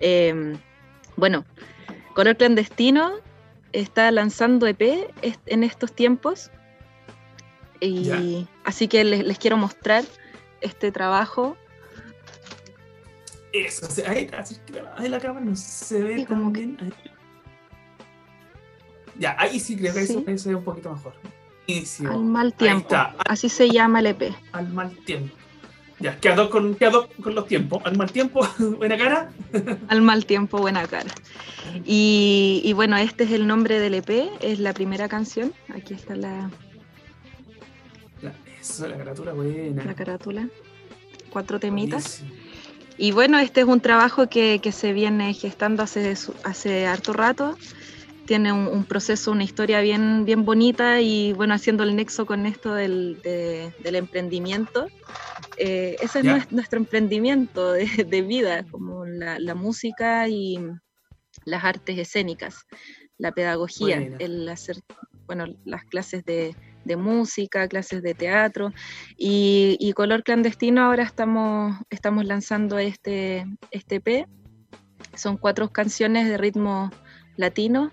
[0.00, 0.56] Em,
[1.16, 1.44] bueno,
[2.14, 3.12] Color Clandestino
[3.72, 5.10] está lanzando EP
[5.44, 6.50] en estos tiempos.
[7.78, 10.02] Y así que les, les quiero mostrar
[10.62, 11.58] este trabajo
[13.52, 14.30] eso, ahí,
[14.96, 16.76] ahí, la cámara no se ve tan bien.
[19.18, 21.14] Ya, ahí sí creo que Eso, se ve un poquito mejor.
[22.10, 22.94] Al mal tiempo.
[23.26, 24.34] Así se llama el EP.
[24.52, 25.34] Al mal tiempo.
[26.00, 27.80] Ya, quedó con, quedó con los tiempos.
[27.84, 28.46] Al mal tiempo,
[28.78, 29.30] buena cara.
[29.88, 31.10] Al mal tiempo, buena cara.
[31.84, 34.10] Y, y, bueno, este es el nombre del EP,
[34.40, 35.52] es la primera canción.
[35.72, 36.50] Aquí está la.
[38.60, 39.84] eso, la carátula buena.
[39.84, 40.48] La carátula.
[41.30, 42.24] Cuatro temitas.
[43.02, 47.58] Y bueno, este es un trabajo que, se viene gestando hace, hace harto rato.
[48.26, 52.74] Tiene un, proceso, una historia bien, bien bonita y bueno, haciendo el nexo con esto
[52.74, 53.18] del,
[53.82, 54.86] emprendimiento.
[55.56, 60.60] Eh, ese es nuestro emprendimiento de, vida, como la, música y
[61.44, 62.68] las artes escénicas,
[63.18, 64.76] la pedagogía, el hacer
[65.26, 66.54] bueno, las clases de,
[66.84, 68.72] de música, clases de teatro
[69.16, 74.26] y, Color Clandestino ahora estamos, estamos lanzando este, este EP.
[75.14, 76.90] Son cuatro canciones de ritmo
[77.36, 77.92] latino.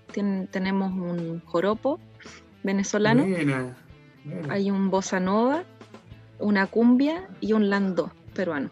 [0.50, 2.00] tenemos un joropo
[2.62, 3.24] venezolano,
[4.48, 5.64] hay un bossa nova,
[6.38, 8.70] una cumbia y un lando peruano.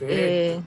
[0.00, 0.60] Eh,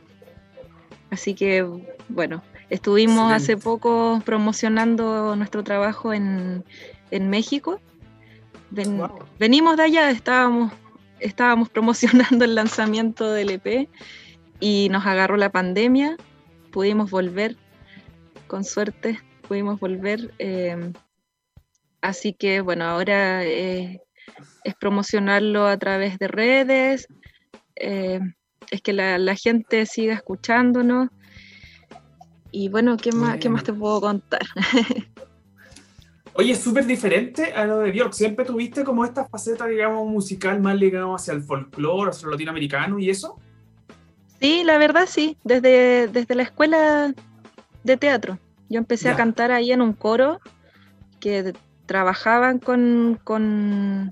[1.10, 1.66] así que,
[2.10, 6.64] bueno, estuvimos hace poco promocionando nuestro trabajo en,
[7.14, 7.80] en México.
[9.40, 10.74] Venimos de allá, estábamos,
[11.20, 13.88] estábamos promocionando el lanzamiento del EP
[14.60, 16.18] y nos agarró la pandemia,
[16.72, 17.56] pudimos volver,
[18.48, 20.34] con suerte pudimos volver.
[20.40, 20.92] Eh,
[22.02, 24.02] así que bueno, ahora eh,
[24.64, 27.08] es promocionarlo a través de redes,
[27.76, 28.22] eh,
[28.72, 31.10] es que la, gente siga escuchándonos.
[32.50, 34.42] Y bueno, ¿qué más, ¿qué más te puedo contar?
[36.36, 38.14] Oye, es súper diferente a lo de Björk.
[38.14, 42.98] Siempre tuviste como esta faceta, digamos, musical más ligada hacia el folclore, hacia lo latinoamericano
[42.98, 43.40] y eso.
[44.40, 45.38] Sí, la verdad sí.
[45.44, 47.14] Desde, desde la escuela
[47.84, 48.40] de teatro.
[48.68, 50.42] Yo empecé a cantar ahí en un coro
[51.20, 51.54] que
[51.86, 54.12] trabajaban con, con,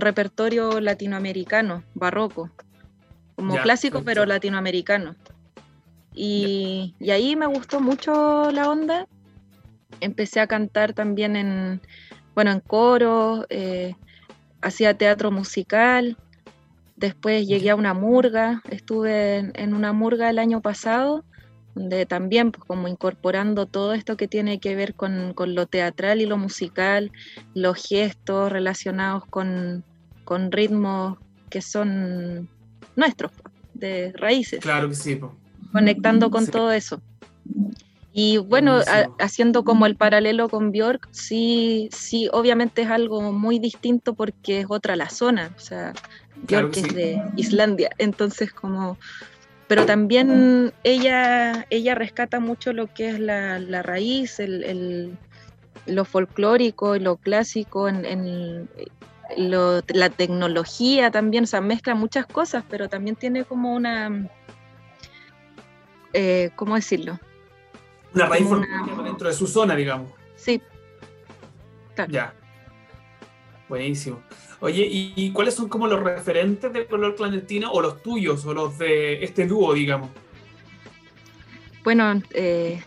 [0.00, 2.50] repertorio latinoamericano, barroco.
[3.36, 5.14] Como clásico, pero latinoamericano.
[6.12, 9.06] Y, y ahí me gustó mucho la onda
[10.02, 11.80] empecé a cantar también en,
[12.34, 13.94] bueno, en coro, eh,
[14.60, 16.16] hacía teatro musical,
[16.96, 21.24] después llegué a una murga, estuve en, una murga el año pasado,
[21.74, 26.26] donde también pues, como incorporando todo esto que tiene que ver con, lo teatral y
[26.26, 27.12] lo musical,
[27.54, 29.84] los gestos relacionados con,
[30.50, 31.18] ritmos
[31.50, 32.48] que son
[32.96, 34.60] nuestros, pues, de raíces.
[34.60, 35.20] Claro que sí.
[35.72, 37.02] Conectando con todo eso.
[38.12, 38.80] Y bueno,
[39.18, 44.66] haciendo como el paralelo con Bjork, sí, sí, obviamente es algo muy distinto porque es
[44.68, 45.94] otra la zona, o sea,
[46.46, 48.98] Bjork es de Islandia, entonces como,
[49.66, 55.16] pero también ella, ella rescata mucho lo que es la, raíz, el,
[55.86, 58.68] lo folclórico y lo clásico, en,
[59.38, 64.28] la tecnología también, o sea, mezcla muchas cosas, pero también tiene como una
[66.12, 67.18] eh, ¿cómo decirlo?
[68.14, 70.10] Una raíz una- dentro de su zona, digamos.
[70.36, 70.60] Sí,
[71.94, 72.10] Claro.
[72.12, 72.34] Ya.
[73.68, 74.22] Buenísimo.
[74.60, 78.54] Oye, ¿y, y cuáles son como los referentes del color clandestino o los tuyos o
[78.54, 80.10] los de este dúo, digamos?
[81.84, 82.80] bueno, eh,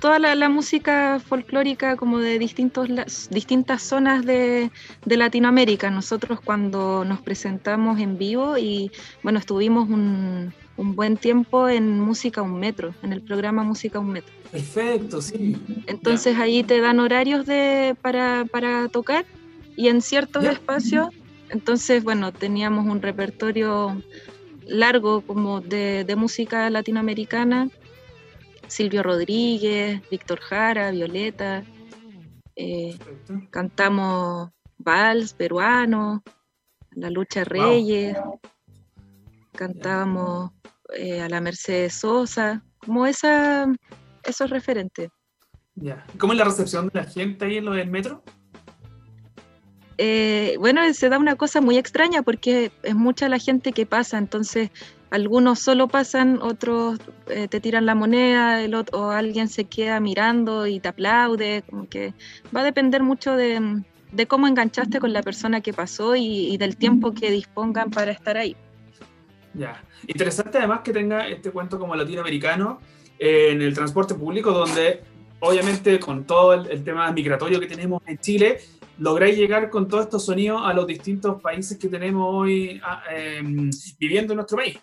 [0.00, 2.88] toda la, la música folclórica como de distintos,
[3.30, 4.70] distintas zonas de,
[5.06, 5.90] de Latinoamérica.
[5.90, 8.90] Nosotros cuando nos presentamos en vivo y
[9.22, 14.10] bueno, estuvimos un, un buen tiempo en Música Un Metro, en el programa Música Un
[14.10, 14.34] Metro.
[14.50, 15.56] Perfecto, sí.
[15.86, 19.24] Entonces ahí te dan horarios de, para, para tocar
[19.76, 21.08] y en ciertos espacios,
[21.50, 24.02] entonces bueno, teníamos un repertorio
[24.66, 27.68] largo como de, de música latinoamericana,
[28.68, 31.62] Silvio Rodríguez, Víctor Jara, Violeta,
[32.56, 32.96] eh,
[33.50, 36.22] cantamos vals peruano,
[36.92, 38.40] La Lucha Wow.
[39.56, 40.52] Cantábamos
[40.94, 43.66] eh, a la Mercedes Sosa, como esa,
[44.22, 45.10] esos referentes.
[45.74, 46.06] Ya.
[46.18, 48.22] ¿Cómo es la recepción de la gente ahí en lo del metro?
[49.98, 54.18] Eh, bueno, se da una cosa muy extraña porque es mucha la gente que pasa,
[54.18, 54.70] entonces
[55.10, 56.98] algunos solo pasan, otros
[57.28, 61.62] eh, te tiran la moneda, el otro, o alguien se queda mirando y te aplaude,
[61.68, 62.12] como que
[62.54, 63.82] va a depender mucho de,
[64.12, 68.10] de cómo enganchaste con la persona que pasó y, y del tiempo que dispongan para
[68.10, 68.56] estar ahí.
[69.56, 69.82] Ya.
[70.06, 72.80] Interesante además que tenga este cuento como latinoamericano
[73.18, 75.02] eh, en el transporte público, donde
[75.40, 78.60] obviamente con todo el, el tema migratorio que tenemos en Chile,
[78.98, 83.70] lográis llegar con todos estos sonidos a los distintos países que tenemos hoy ah, em,
[83.98, 84.78] viviendo en nuestro país.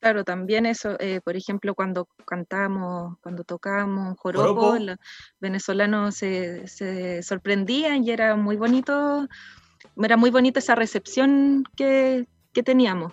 [0.00, 4.78] Claro, también eso, eh, por ejemplo, cuando cantamos, cuando tocábamos joropo, Joropo.
[4.78, 4.98] los
[5.40, 9.26] venezolanos se, se sorprendían y era muy bonito,
[9.96, 13.12] era muy bonita esa recepción que, que teníamos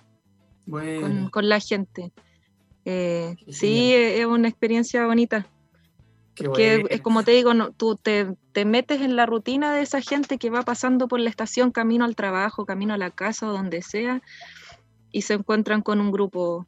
[0.65, 2.13] Bueno, con, con la gente.
[2.85, 5.45] Eh, sí, es es una experiencia bonita,
[6.33, 9.99] que es como te digo, no, tú te, te metes en la rutina de esa
[9.99, 13.51] gente que va pasando por la estación, camino al trabajo, camino a la casa o
[13.51, 14.21] donde sea,
[15.11, 16.65] y se encuentran con un grupo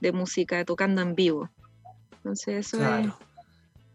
[0.00, 1.50] de música tocando en vivo.
[2.16, 3.18] Entonces eso es, Claro.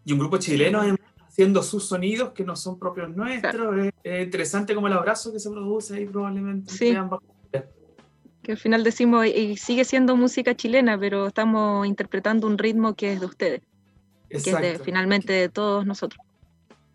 [0.05, 0.81] Y un grupo chileno
[1.27, 3.75] haciendo sus sonidos que no son propios nuestros.
[3.75, 6.71] Es, es interesante como el abrazo que se produce ahí probablemente.
[6.71, 6.91] Sí.
[6.91, 7.21] ambas.
[8.47, 13.11] Que al final decimos, y sigue siendo música chilena, pero estamos interpretando un ritmo que
[13.11, 13.61] es de ustedes,
[14.29, 14.83] que es de, Exacto.
[14.85, 16.25] finalmente de todos nosotros.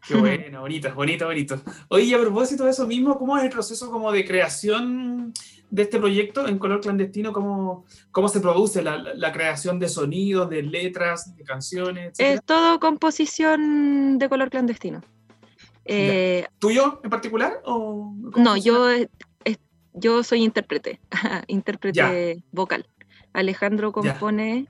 [0.08, 1.60] Qué bueno, bonito, bonito, bonito.
[1.88, 5.34] Oye, y a propósito de eso mismo, ¿cómo es el proceso como de creación
[5.68, 7.34] de este proyecto en color clandestino?
[7.34, 12.18] ¿Cómo, cómo se produce la, creación de sonidos, de letras, de canciones?
[12.18, 15.02] Es todo composición de color clandestino.
[15.84, 17.60] Eh, ¿Tuyo en particular?
[17.66, 18.88] O no, yo,
[19.94, 21.00] yo soy intérprete,
[21.48, 22.86] intérprete vocal.
[23.32, 24.66] Alejandro compone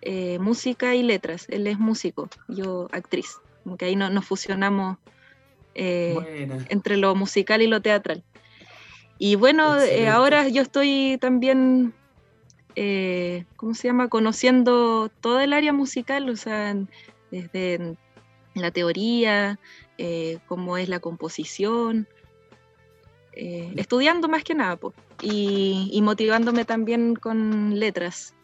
[0.00, 3.36] eh, música y letras, él es músico, yo actriz.
[3.64, 4.96] Como que ahí no- nos fusionamos
[5.74, 6.14] eh,
[6.70, 8.22] entre lo musical y lo teatral.
[9.18, 11.92] Y bueno, eh, ahora yo estoy también,
[13.56, 14.08] ¿cómo se llama?
[14.08, 16.74] Conociendo todo el área musical, o sea,
[17.30, 17.96] desde
[18.54, 19.58] la teoría,
[20.46, 22.06] cómo es la composición,
[23.40, 24.76] eh, estudiando más que nada,
[25.22, 28.34] y, y motivándome también con letras.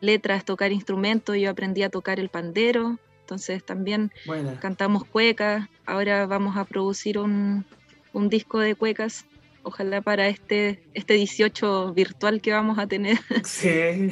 [0.00, 4.60] Letras, tocar instrumentos, yo aprendí a tocar el pandero, entonces también Buena.
[4.60, 7.64] cantamos cuecas, ahora vamos a producir un,
[8.12, 9.26] un disco de cuecas,
[9.64, 13.18] ojalá para este, este 18 virtual que vamos a tener.
[13.44, 14.08] Sí,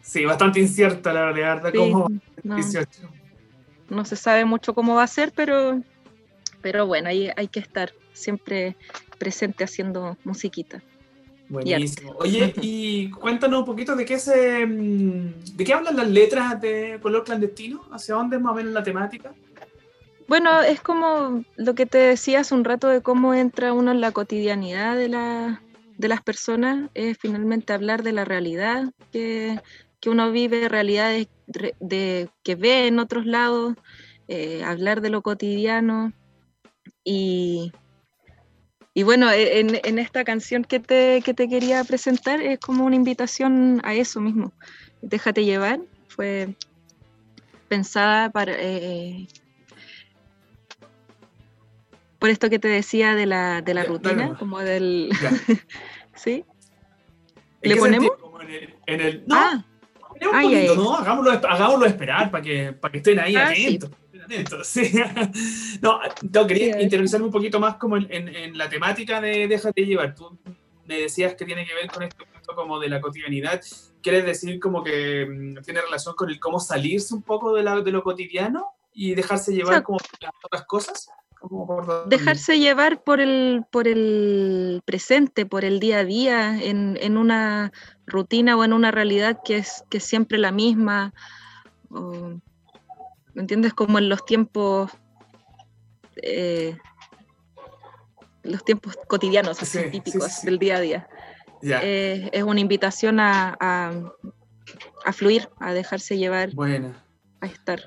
[0.00, 1.72] sí, bastante incierta la verdad.
[1.72, 2.08] Sí, ¿Cómo?
[2.44, 2.88] no, 18.
[3.90, 5.82] no se sabe mucho cómo va a ser, pero,
[6.62, 8.76] pero bueno, ahí hay que estar siempre
[9.18, 10.82] presente haciendo musiquita.
[11.48, 12.12] Buenísimo.
[12.18, 16.98] Oye, y cuéntanos un poquito de qué se, mm, de qué hablan las letras de
[17.00, 19.32] color clandestino, hacia dónde es más o menos la temática.
[20.28, 24.00] Bueno, es como lo que te decía hace un rato de cómo entra uno en
[24.00, 25.62] la cotidianidad de, la,
[25.98, 29.60] de las personas, es finalmente hablar de la realidad que,
[30.00, 33.74] que uno vive, realidades re- de, que ve en otros lados,
[34.26, 36.12] eh, hablar de lo cotidiano.
[37.04, 37.70] Y,
[38.96, 42.86] y bueno, e- en, en esta canción que te, que te quería presentar es como
[42.86, 44.54] una invitación a eso mismo.
[45.02, 46.48] Déjate llevar, fue
[47.68, 48.54] pensada para...
[48.56, 49.28] eh,
[52.18, 55.10] por esto que te decía de la, de la Ya, rutina, como del...
[56.16, 56.42] ¿Sí?
[57.60, 58.08] ¿En ¿Le qué ponemos?
[58.08, 58.18] sentido?
[58.30, 59.64] Como en el, en el- no, ah,
[60.08, 60.78] ponemos un ay, poquito, ay.
[60.78, 60.94] ¿no?
[60.96, 63.90] Hagámoslo, hagámoslo esperar para que, para que estén ahí Ah, atentos.
[64.26, 64.92] Atentos, sí.
[65.80, 66.00] no,
[66.32, 70.14] no, quería interiorizarme un poquito más como en, en- en la temática de Déjate llevar.
[70.14, 70.36] Tú
[70.86, 72.54] me decías que tiene que ver con esto ¿cierto?
[72.54, 73.60] Como de la cotidianidad.
[74.02, 77.80] ¿Quieres decir como que mm, tiene relación con el cómo salirse un poco de, la,
[77.80, 79.86] de lo cotidiano y dejarse llevar Exacto.
[79.86, 81.08] como por las otras cosas?
[81.40, 82.08] Por?
[82.08, 87.72] Dejarse llevar por el, por el presente, por el día a día, en, en una
[88.06, 91.12] rutina o en una realidad que es, que es siempre la misma.
[93.36, 93.74] ¿Me entiendes?
[93.74, 94.90] Como en los tiempos.
[96.22, 96.74] eh,
[98.42, 100.46] los tiempos cotidianos, así, Sí, sí, típicos sí, sí.
[100.46, 101.08] del día a día.
[101.62, 103.92] Eh, es una invitación a, a,
[105.04, 106.94] a fluir, a dejarse llevar, bueno,
[107.42, 107.82] a estar.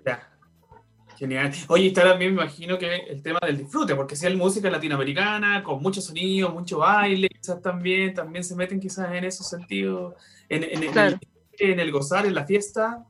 [1.18, 1.52] Genial.
[1.70, 5.64] Oye, está también me imagino que el tema del disfrute, porque si es música latinoamericana,
[5.64, 10.14] con mucho sonido, mucho baile, quizás también, también se meten quizás en esos sentidos,
[10.48, 11.18] en, en- en Claro.
[11.58, 13.04] el, en el gozar, en la fiesta.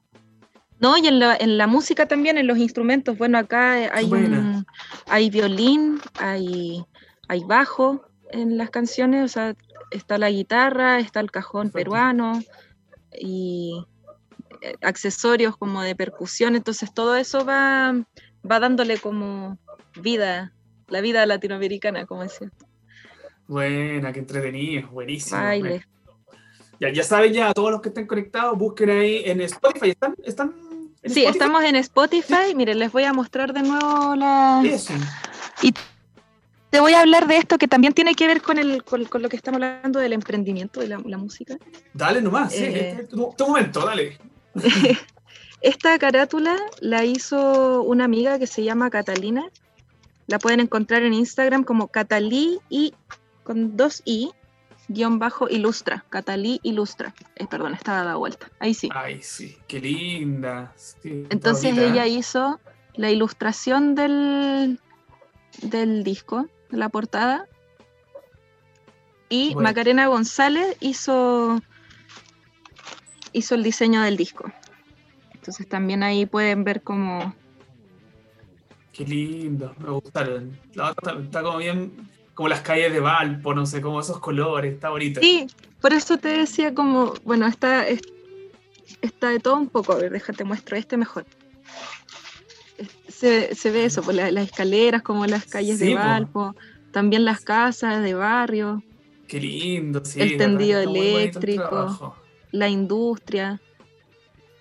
[0.80, 3.18] No, y en la, en la música también, en los instrumentos.
[3.18, 4.66] Bueno, acá eh, hay, un,
[5.08, 6.86] hay violín, hay,
[7.28, 9.56] hay bajo en las canciones, o sea,
[9.92, 12.42] está la guitarra, está el cajón peruano
[13.20, 13.86] y
[14.62, 17.94] eh, accesorios como de percusión, entonces todo eso va,
[18.50, 19.58] va dándole como
[20.02, 20.54] vida,
[20.88, 22.52] la vida latinoamericana, como decía,
[23.48, 25.42] Buena, qué entretenido, buenísimo.
[25.42, 25.84] baile.
[26.80, 29.90] Ya, ya saben ya, todos los que estén conectados, busquen ahí en Spotify.
[29.90, 30.69] ¿Están, están
[31.04, 31.32] en Sí, Spotify?
[31.38, 34.62] estamos en Spotify, miren, les voy a mostrar de nuevo la...
[34.66, 34.94] Eso.
[36.70, 39.24] Te voy a hablar de esto que también tiene que ver con, el, con, con
[39.24, 41.58] lo que estamos hablando del emprendimiento de la, la música.
[41.96, 42.90] Dale nomás, sí, Eh.
[42.92, 44.20] este es tu, tu momento, dale.
[45.62, 49.46] Esta carátula la hizo una amiga que se llama Catalina.
[50.28, 52.94] La pueden encontrar en Instagram como Catalí y
[53.44, 54.30] con dos i
[54.90, 56.04] guion bajo ilustra.
[56.10, 57.14] Catalí ilustra.
[57.36, 58.52] Eh, perdón, estaba dada vuelta.
[58.60, 58.90] Ahí sí.
[58.94, 60.74] Ay, sí, qué linda.
[60.76, 62.60] Sí, Entonces ella hizo
[62.96, 64.80] la ilustración del,
[65.62, 67.48] del disco, de la portada.
[69.30, 69.70] Y Bueno.
[69.70, 71.62] Macarena González hizo,
[73.32, 74.52] hizo el diseño del disco.
[75.36, 77.34] Entonces también ahí pueden ver como...
[78.92, 80.60] Qué lindo, me gustaron.
[81.24, 82.10] Está como bien,
[82.40, 85.20] como las calles de Valpo, no sé, como esos colores, está bonito.
[85.20, 85.46] Sí,
[85.82, 88.00] por eso te decía como, bueno, está, es-
[89.02, 89.92] está de todo un poco.
[89.92, 91.26] A ver, déjate muestro este mejor.
[93.10, 95.98] Se, se ve eso, por la- las escaleras, como las calles Sí, de po.
[95.98, 96.56] Valpo,
[96.94, 98.82] también las casas de barrio.
[99.28, 100.22] Qué lindo, sí.
[100.22, 102.16] El tendido el eléctrico.
[102.54, 103.60] la industria,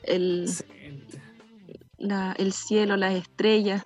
[0.03, 0.51] el,
[1.97, 3.85] la- el cielo, las estrellas.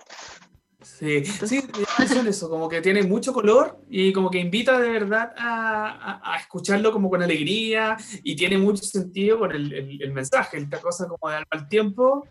[0.83, 4.79] Sí, sí, llama la atención eso, como que tiene mucho color y como que invita
[4.79, 9.71] de verdad a, a- a escucharlo como con alegría y tiene mucho sentido con el,
[9.73, 12.27] el- el mensaje, esta cosa como de al mal tiempo,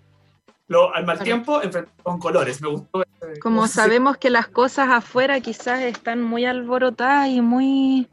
[0.68, 1.24] lo, al mal Claro.
[1.24, 1.61] tiempo
[2.03, 3.03] con colores, me gustó.
[3.40, 8.09] Como ese- sabemos que las cosas afuera quizás están muy alborotadas y muy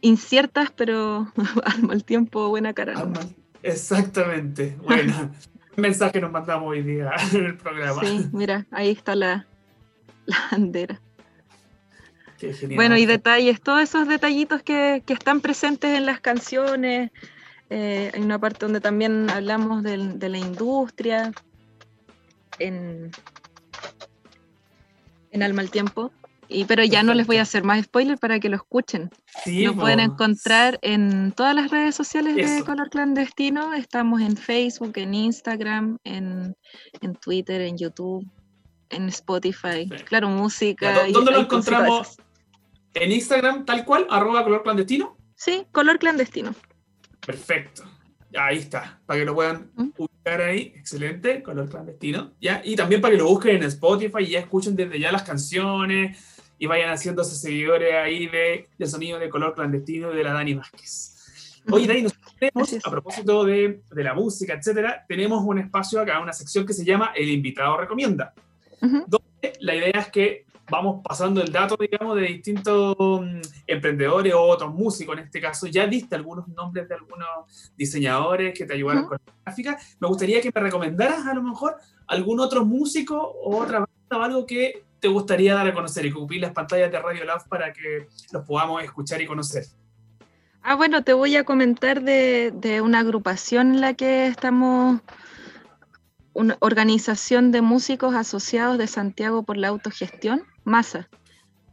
[0.00, 1.32] inciertas, pero
[1.64, 2.94] al mal tiempo buena cara.
[3.62, 8.00] Exactamente, bueno, ¿qué mensaje nos mandamos hoy día en el programa?
[8.04, 9.46] Sí, mira, ahí está la,
[10.26, 11.00] la bandera.
[12.38, 12.76] Qué genial.
[12.76, 17.10] Bueno, y detalles, todos esos detallitos que, que están presentes en las canciones.
[17.70, 21.32] eh, hay una parte donde también hablamos del- de la industria,
[22.58, 23.10] en,
[25.30, 26.12] en Al Mal Tiempo.
[26.48, 29.10] Y, pero ya no les voy a hacer más spoiler para que lo escuchen.
[29.44, 32.62] Sí, Lo pueden encontrar en todas las redes sociales de.
[32.64, 33.74] Color Clandestino.
[33.74, 36.54] Estamos en Facebook, en Instagram, en,
[37.00, 38.24] en Twitter, en YouTube,
[38.90, 39.88] en Spotify.
[40.04, 40.94] Claro, música.
[40.94, 42.16] Ya, ¿dó- y ¿Dónde lo encontramos?
[42.94, 45.16] En Instagram, tal cual, arroba color clandestino.
[45.34, 46.54] Sí, Color Clandestino.
[47.26, 47.82] Perfecto.
[48.38, 49.00] Ahí está.
[49.06, 49.88] Para que lo puedan ¿Mm?
[49.98, 50.72] ubicar ahí.
[50.76, 51.42] Excelente.
[51.42, 52.32] Color clandestino.
[52.40, 52.62] ¿ya?
[52.64, 56.35] Y también para que lo busquen en Spotify y ya escuchen desde ya las canciones
[56.58, 61.62] y vayan haciéndose seguidores ahí de, del sonido de color clandestino de la Dani Vázquez.
[61.70, 66.20] Oye, Dani, nosotros tenemos, a propósito de, de la música, etcétera, tenemos un espacio acá,
[66.20, 68.32] una sección que se llama El invitado recomienda.
[68.80, 74.42] Donde la idea es que vamos pasando el dato, digamos, de distintos mm, emprendedores o
[74.42, 75.66] otros músicos en este caso.
[75.66, 79.78] Ya diste algunos nombres de algunos diseñadores que te ayudaron con la gráfica.
[80.00, 81.76] Me gustaría que me recomendaras a lo mejor
[82.06, 86.10] algún otro músico o otra banda o algo que te gustaría dar a conocer y
[86.10, 89.64] ocupí las pantallas de Radio Lab para que los podamos escuchar y conocer.
[90.64, 95.00] Ah, bueno, te voy a comentar de, de una agrupación en la que estamos,
[96.32, 101.08] una organización de músicos asociados de Santiago por la autogestión, MASA,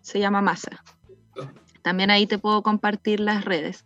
[0.01, 0.83] se llama MASA.
[1.81, 3.83] También ahí te puedo compartir las redes.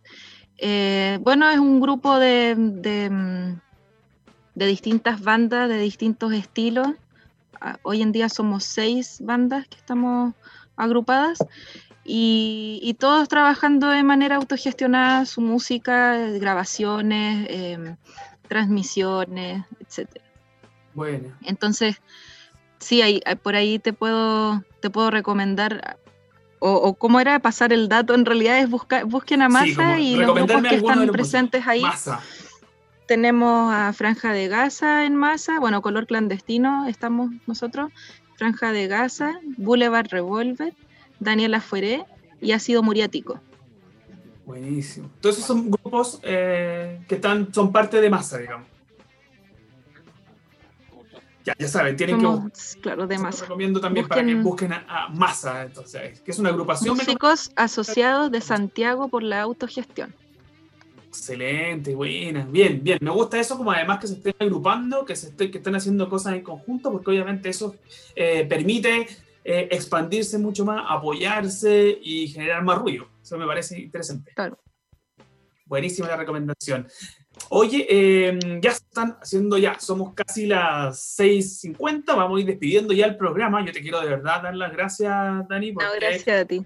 [0.58, 3.60] Eh, bueno, es un grupo de, de, mm,
[4.56, 6.88] de distintas bandas, de distintos estilos.
[7.60, 10.34] Ah, Hoy en día somos seis bandas que estamos
[10.76, 11.38] agrupadas
[12.04, 17.96] y, todos trabajando de manera autogestionada su música, grabaciones, em,
[18.48, 20.22] transmisiones, etc.
[20.94, 21.36] Bueno.
[21.42, 22.00] Entonces,
[22.78, 25.98] sí, hay, por ahí te puedo, te puedo recomendar
[26.60, 30.34] o, cómo era pasar el dato, en realidad es buscar, busquen a Masa y los
[30.34, 31.82] grupos que están presentes ahí.
[33.08, 37.90] Tenemos a Franja de Gaza en Masa, bueno, Color Clandestino estamos nosotros,
[38.36, 40.74] Franja de Gaza, Boulevard Revolver,
[41.18, 42.04] Daniela Fueré
[42.42, 43.40] y Ácido Muriático.
[44.44, 45.10] Buenísimo.
[45.14, 48.66] Entonces son grupos eh, que están, son parte de Masa, digamos.
[51.46, 52.80] Ya, ya saben, tienen que.
[52.82, 53.44] Claro, de masa.
[53.44, 56.94] recomiendo también para que busquen a, Masa, entonces, que es una agrupación.
[56.94, 60.14] Músicos asociados de Santiago por la autogestión.
[61.18, 62.46] Excelente, buena.
[62.46, 62.98] Bien, bien.
[63.00, 66.34] Me gusta eso, como además que se estén agrupando, que, se que estén haciendo cosas
[66.34, 67.74] en conjunto, porque obviamente eso
[68.14, 69.06] eh, permite
[69.44, 73.08] eh, expandirse mucho más, apoyarse y generar más ruido.
[73.20, 74.32] Eso me parece interesante.
[74.32, 74.58] Claro.
[75.66, 76.86] Buenísima la recomendación.
[77.50, 83.06] Oye, em, ya están haciendo ya, somos casi las 6.50, vamos a ir despidiendo ya
[83.06, 83.64] el programa.
[83.66, 85.72] Yo te quiero de verdad dar las gracias, Dani.
[85.72, 86.64] Porque, no, gracias a ti.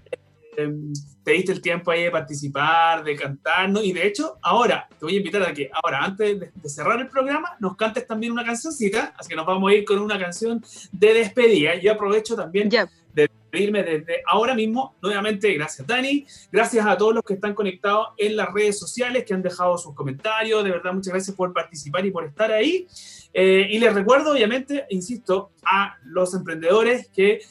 [0.55, 3.81] Te diste el tiempo ahí de participar, de cantar, ¿no?
[3.81, 7.07] Y de hecho, ahora te voy a invitar a que, ahora, antes de, cerrar el
[7.07, 10.63] programa, nos cantes también una cancioncita, así que nos vamos a ir con una canción
[10.91, 11.75] de despedida.
[11.75, 14.95] Yo aprovecho también de despedirme desde ahora mismo.
[15.01, 19.33] Nuevamente, gracias Dani, gracias a todos los que están conectados en las redes sociales, que
[19.33, 22.87] han dejado sus comentarios, de verdad, muchas gracias por participar y por estar ahí.
[23.33, 27.41] Eh, y les recuerdo, obviamente, insisto, a los emprendedores que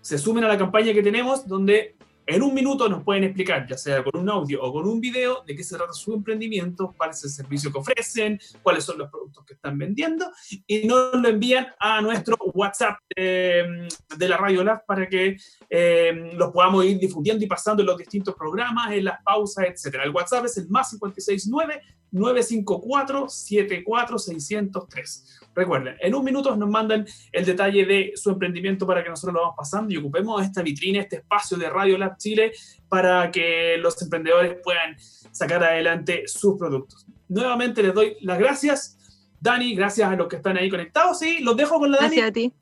[0.00, 1.96] se sumen a la campaña que tenemos, donde
[2.26, 5.42] en un minuto nos pueden explicar, ya sea con un audio o con un video,
[5.46, 9.10] de qué se trata su emprendimiento, cuál es el servicio que ofrecen, cuáles son los
[9.10, 10.30] productos que están vendiendo,
[10.66, 15.36] y nos lo envían a nuestro WhatsApp de la Radio Lab para que
[15.68, 20.00] eh, los podamos ir difundiendo y pasando en los distintos programas, en las pausas, etc.
[20.04, 21.80] El WhatsApp es el más 569
[22.14, 25.40] 954 74603.
[25.54, 29.40] Recuerden, en un minuto nos mandan el detalle de su emprendimiento para que nosotros lo
[29.40, 32.52] vamos pasando y ocupemos esta vitrina, este espacio de Radio Lab Chile
[32.88, 34.96] para que los emprendedores puedan
[35.30, 37.06] sacar adelante sus productos.
[37.28, 38.98] Nuevamente les doy las gracias.
[39.40, 42.16] Dani, gracias a los que están ahí conectados y los dejo con la Dani.
[42.16, 42.52] Gracias a ti.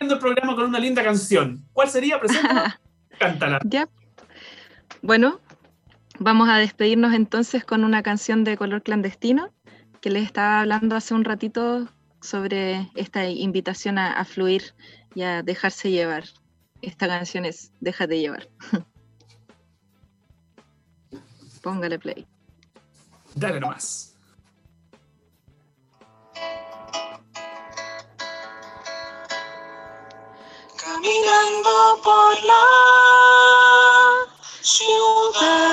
[0.00, 1.64] el programa con una linda canción.
[1.72, 2.18] ¿Cuál sería?
[2.18, 2.80] Preséntala.
[3.18, 3.60] Cántala.
[3.64, 3.88] Ya.
[5.02, 5.40] Bueno,
[6.20, 9.52] vamos a despedirnos entonces con una canción de color clandestino
[10.00, 11.88] que les estaba hablando hace un ratito
[12.20, 14.74] sobre esta invitación a, fluir
[15.14, 16.24] y a dejarse llevar.
[16.82, 18.48] Esta canción es Déjate llevar.
[21.62, 22.26] Póngale play.
[23.34, 24.14] Dale nomás.
[30.76, 34.09] Caminando por la
[34.62, 35.70] ciudad,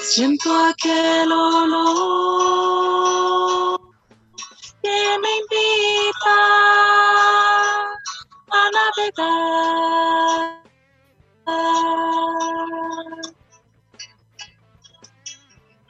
[0.00, 2.72] siento aquel olor
[4.82, 6.38] que me invita
[8.50, 10.62] a navegar.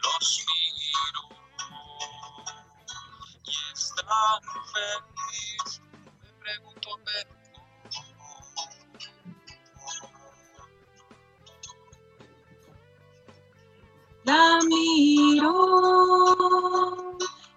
[0.03, 0.29] Los
[3.45, 4.43] y están
[4.73, 5.81] felices.
[6.23, 6.89] Me pregunto,
[14.25, 15.53] la miro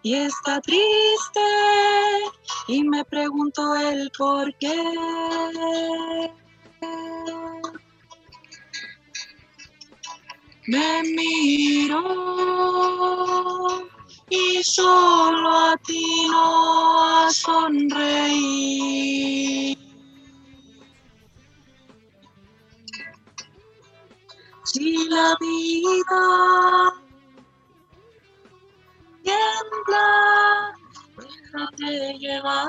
[0.01, 1.41] y está triste
[2.68, 4.76] y me pregunto el por qué.
[10.68, 12.01] Me miro
[14.30, 18.76] y solo a ti no a sonreír.
[24.76, 26.24] Si la vida
[29.24, 30.08] tiembla,
[31.16, 32.68] déjate llevar.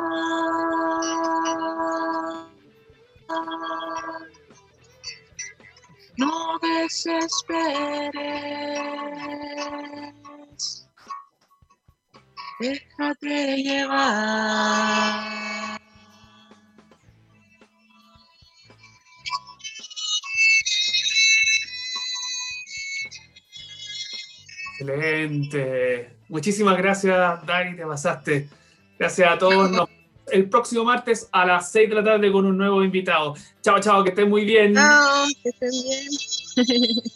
[6.17, 8.09] No desesperes,
[12.61, 15.27] déjate llevar.
[24.89, 26.11] Excelente.
[26.29, 28.49] Muchísimas gracias, Dani, te pasaste.
[28.99, 29.71] Gracias a todos.
[29.71, 29.89] Nos
[30.31, 33.35] el próximo martes a las 6 de la tarde con un nuevo invitado.
[33.63, 34.75] Chao, chao, que estén muy bien.
[34.75, 36.97] Chao, que estén bien.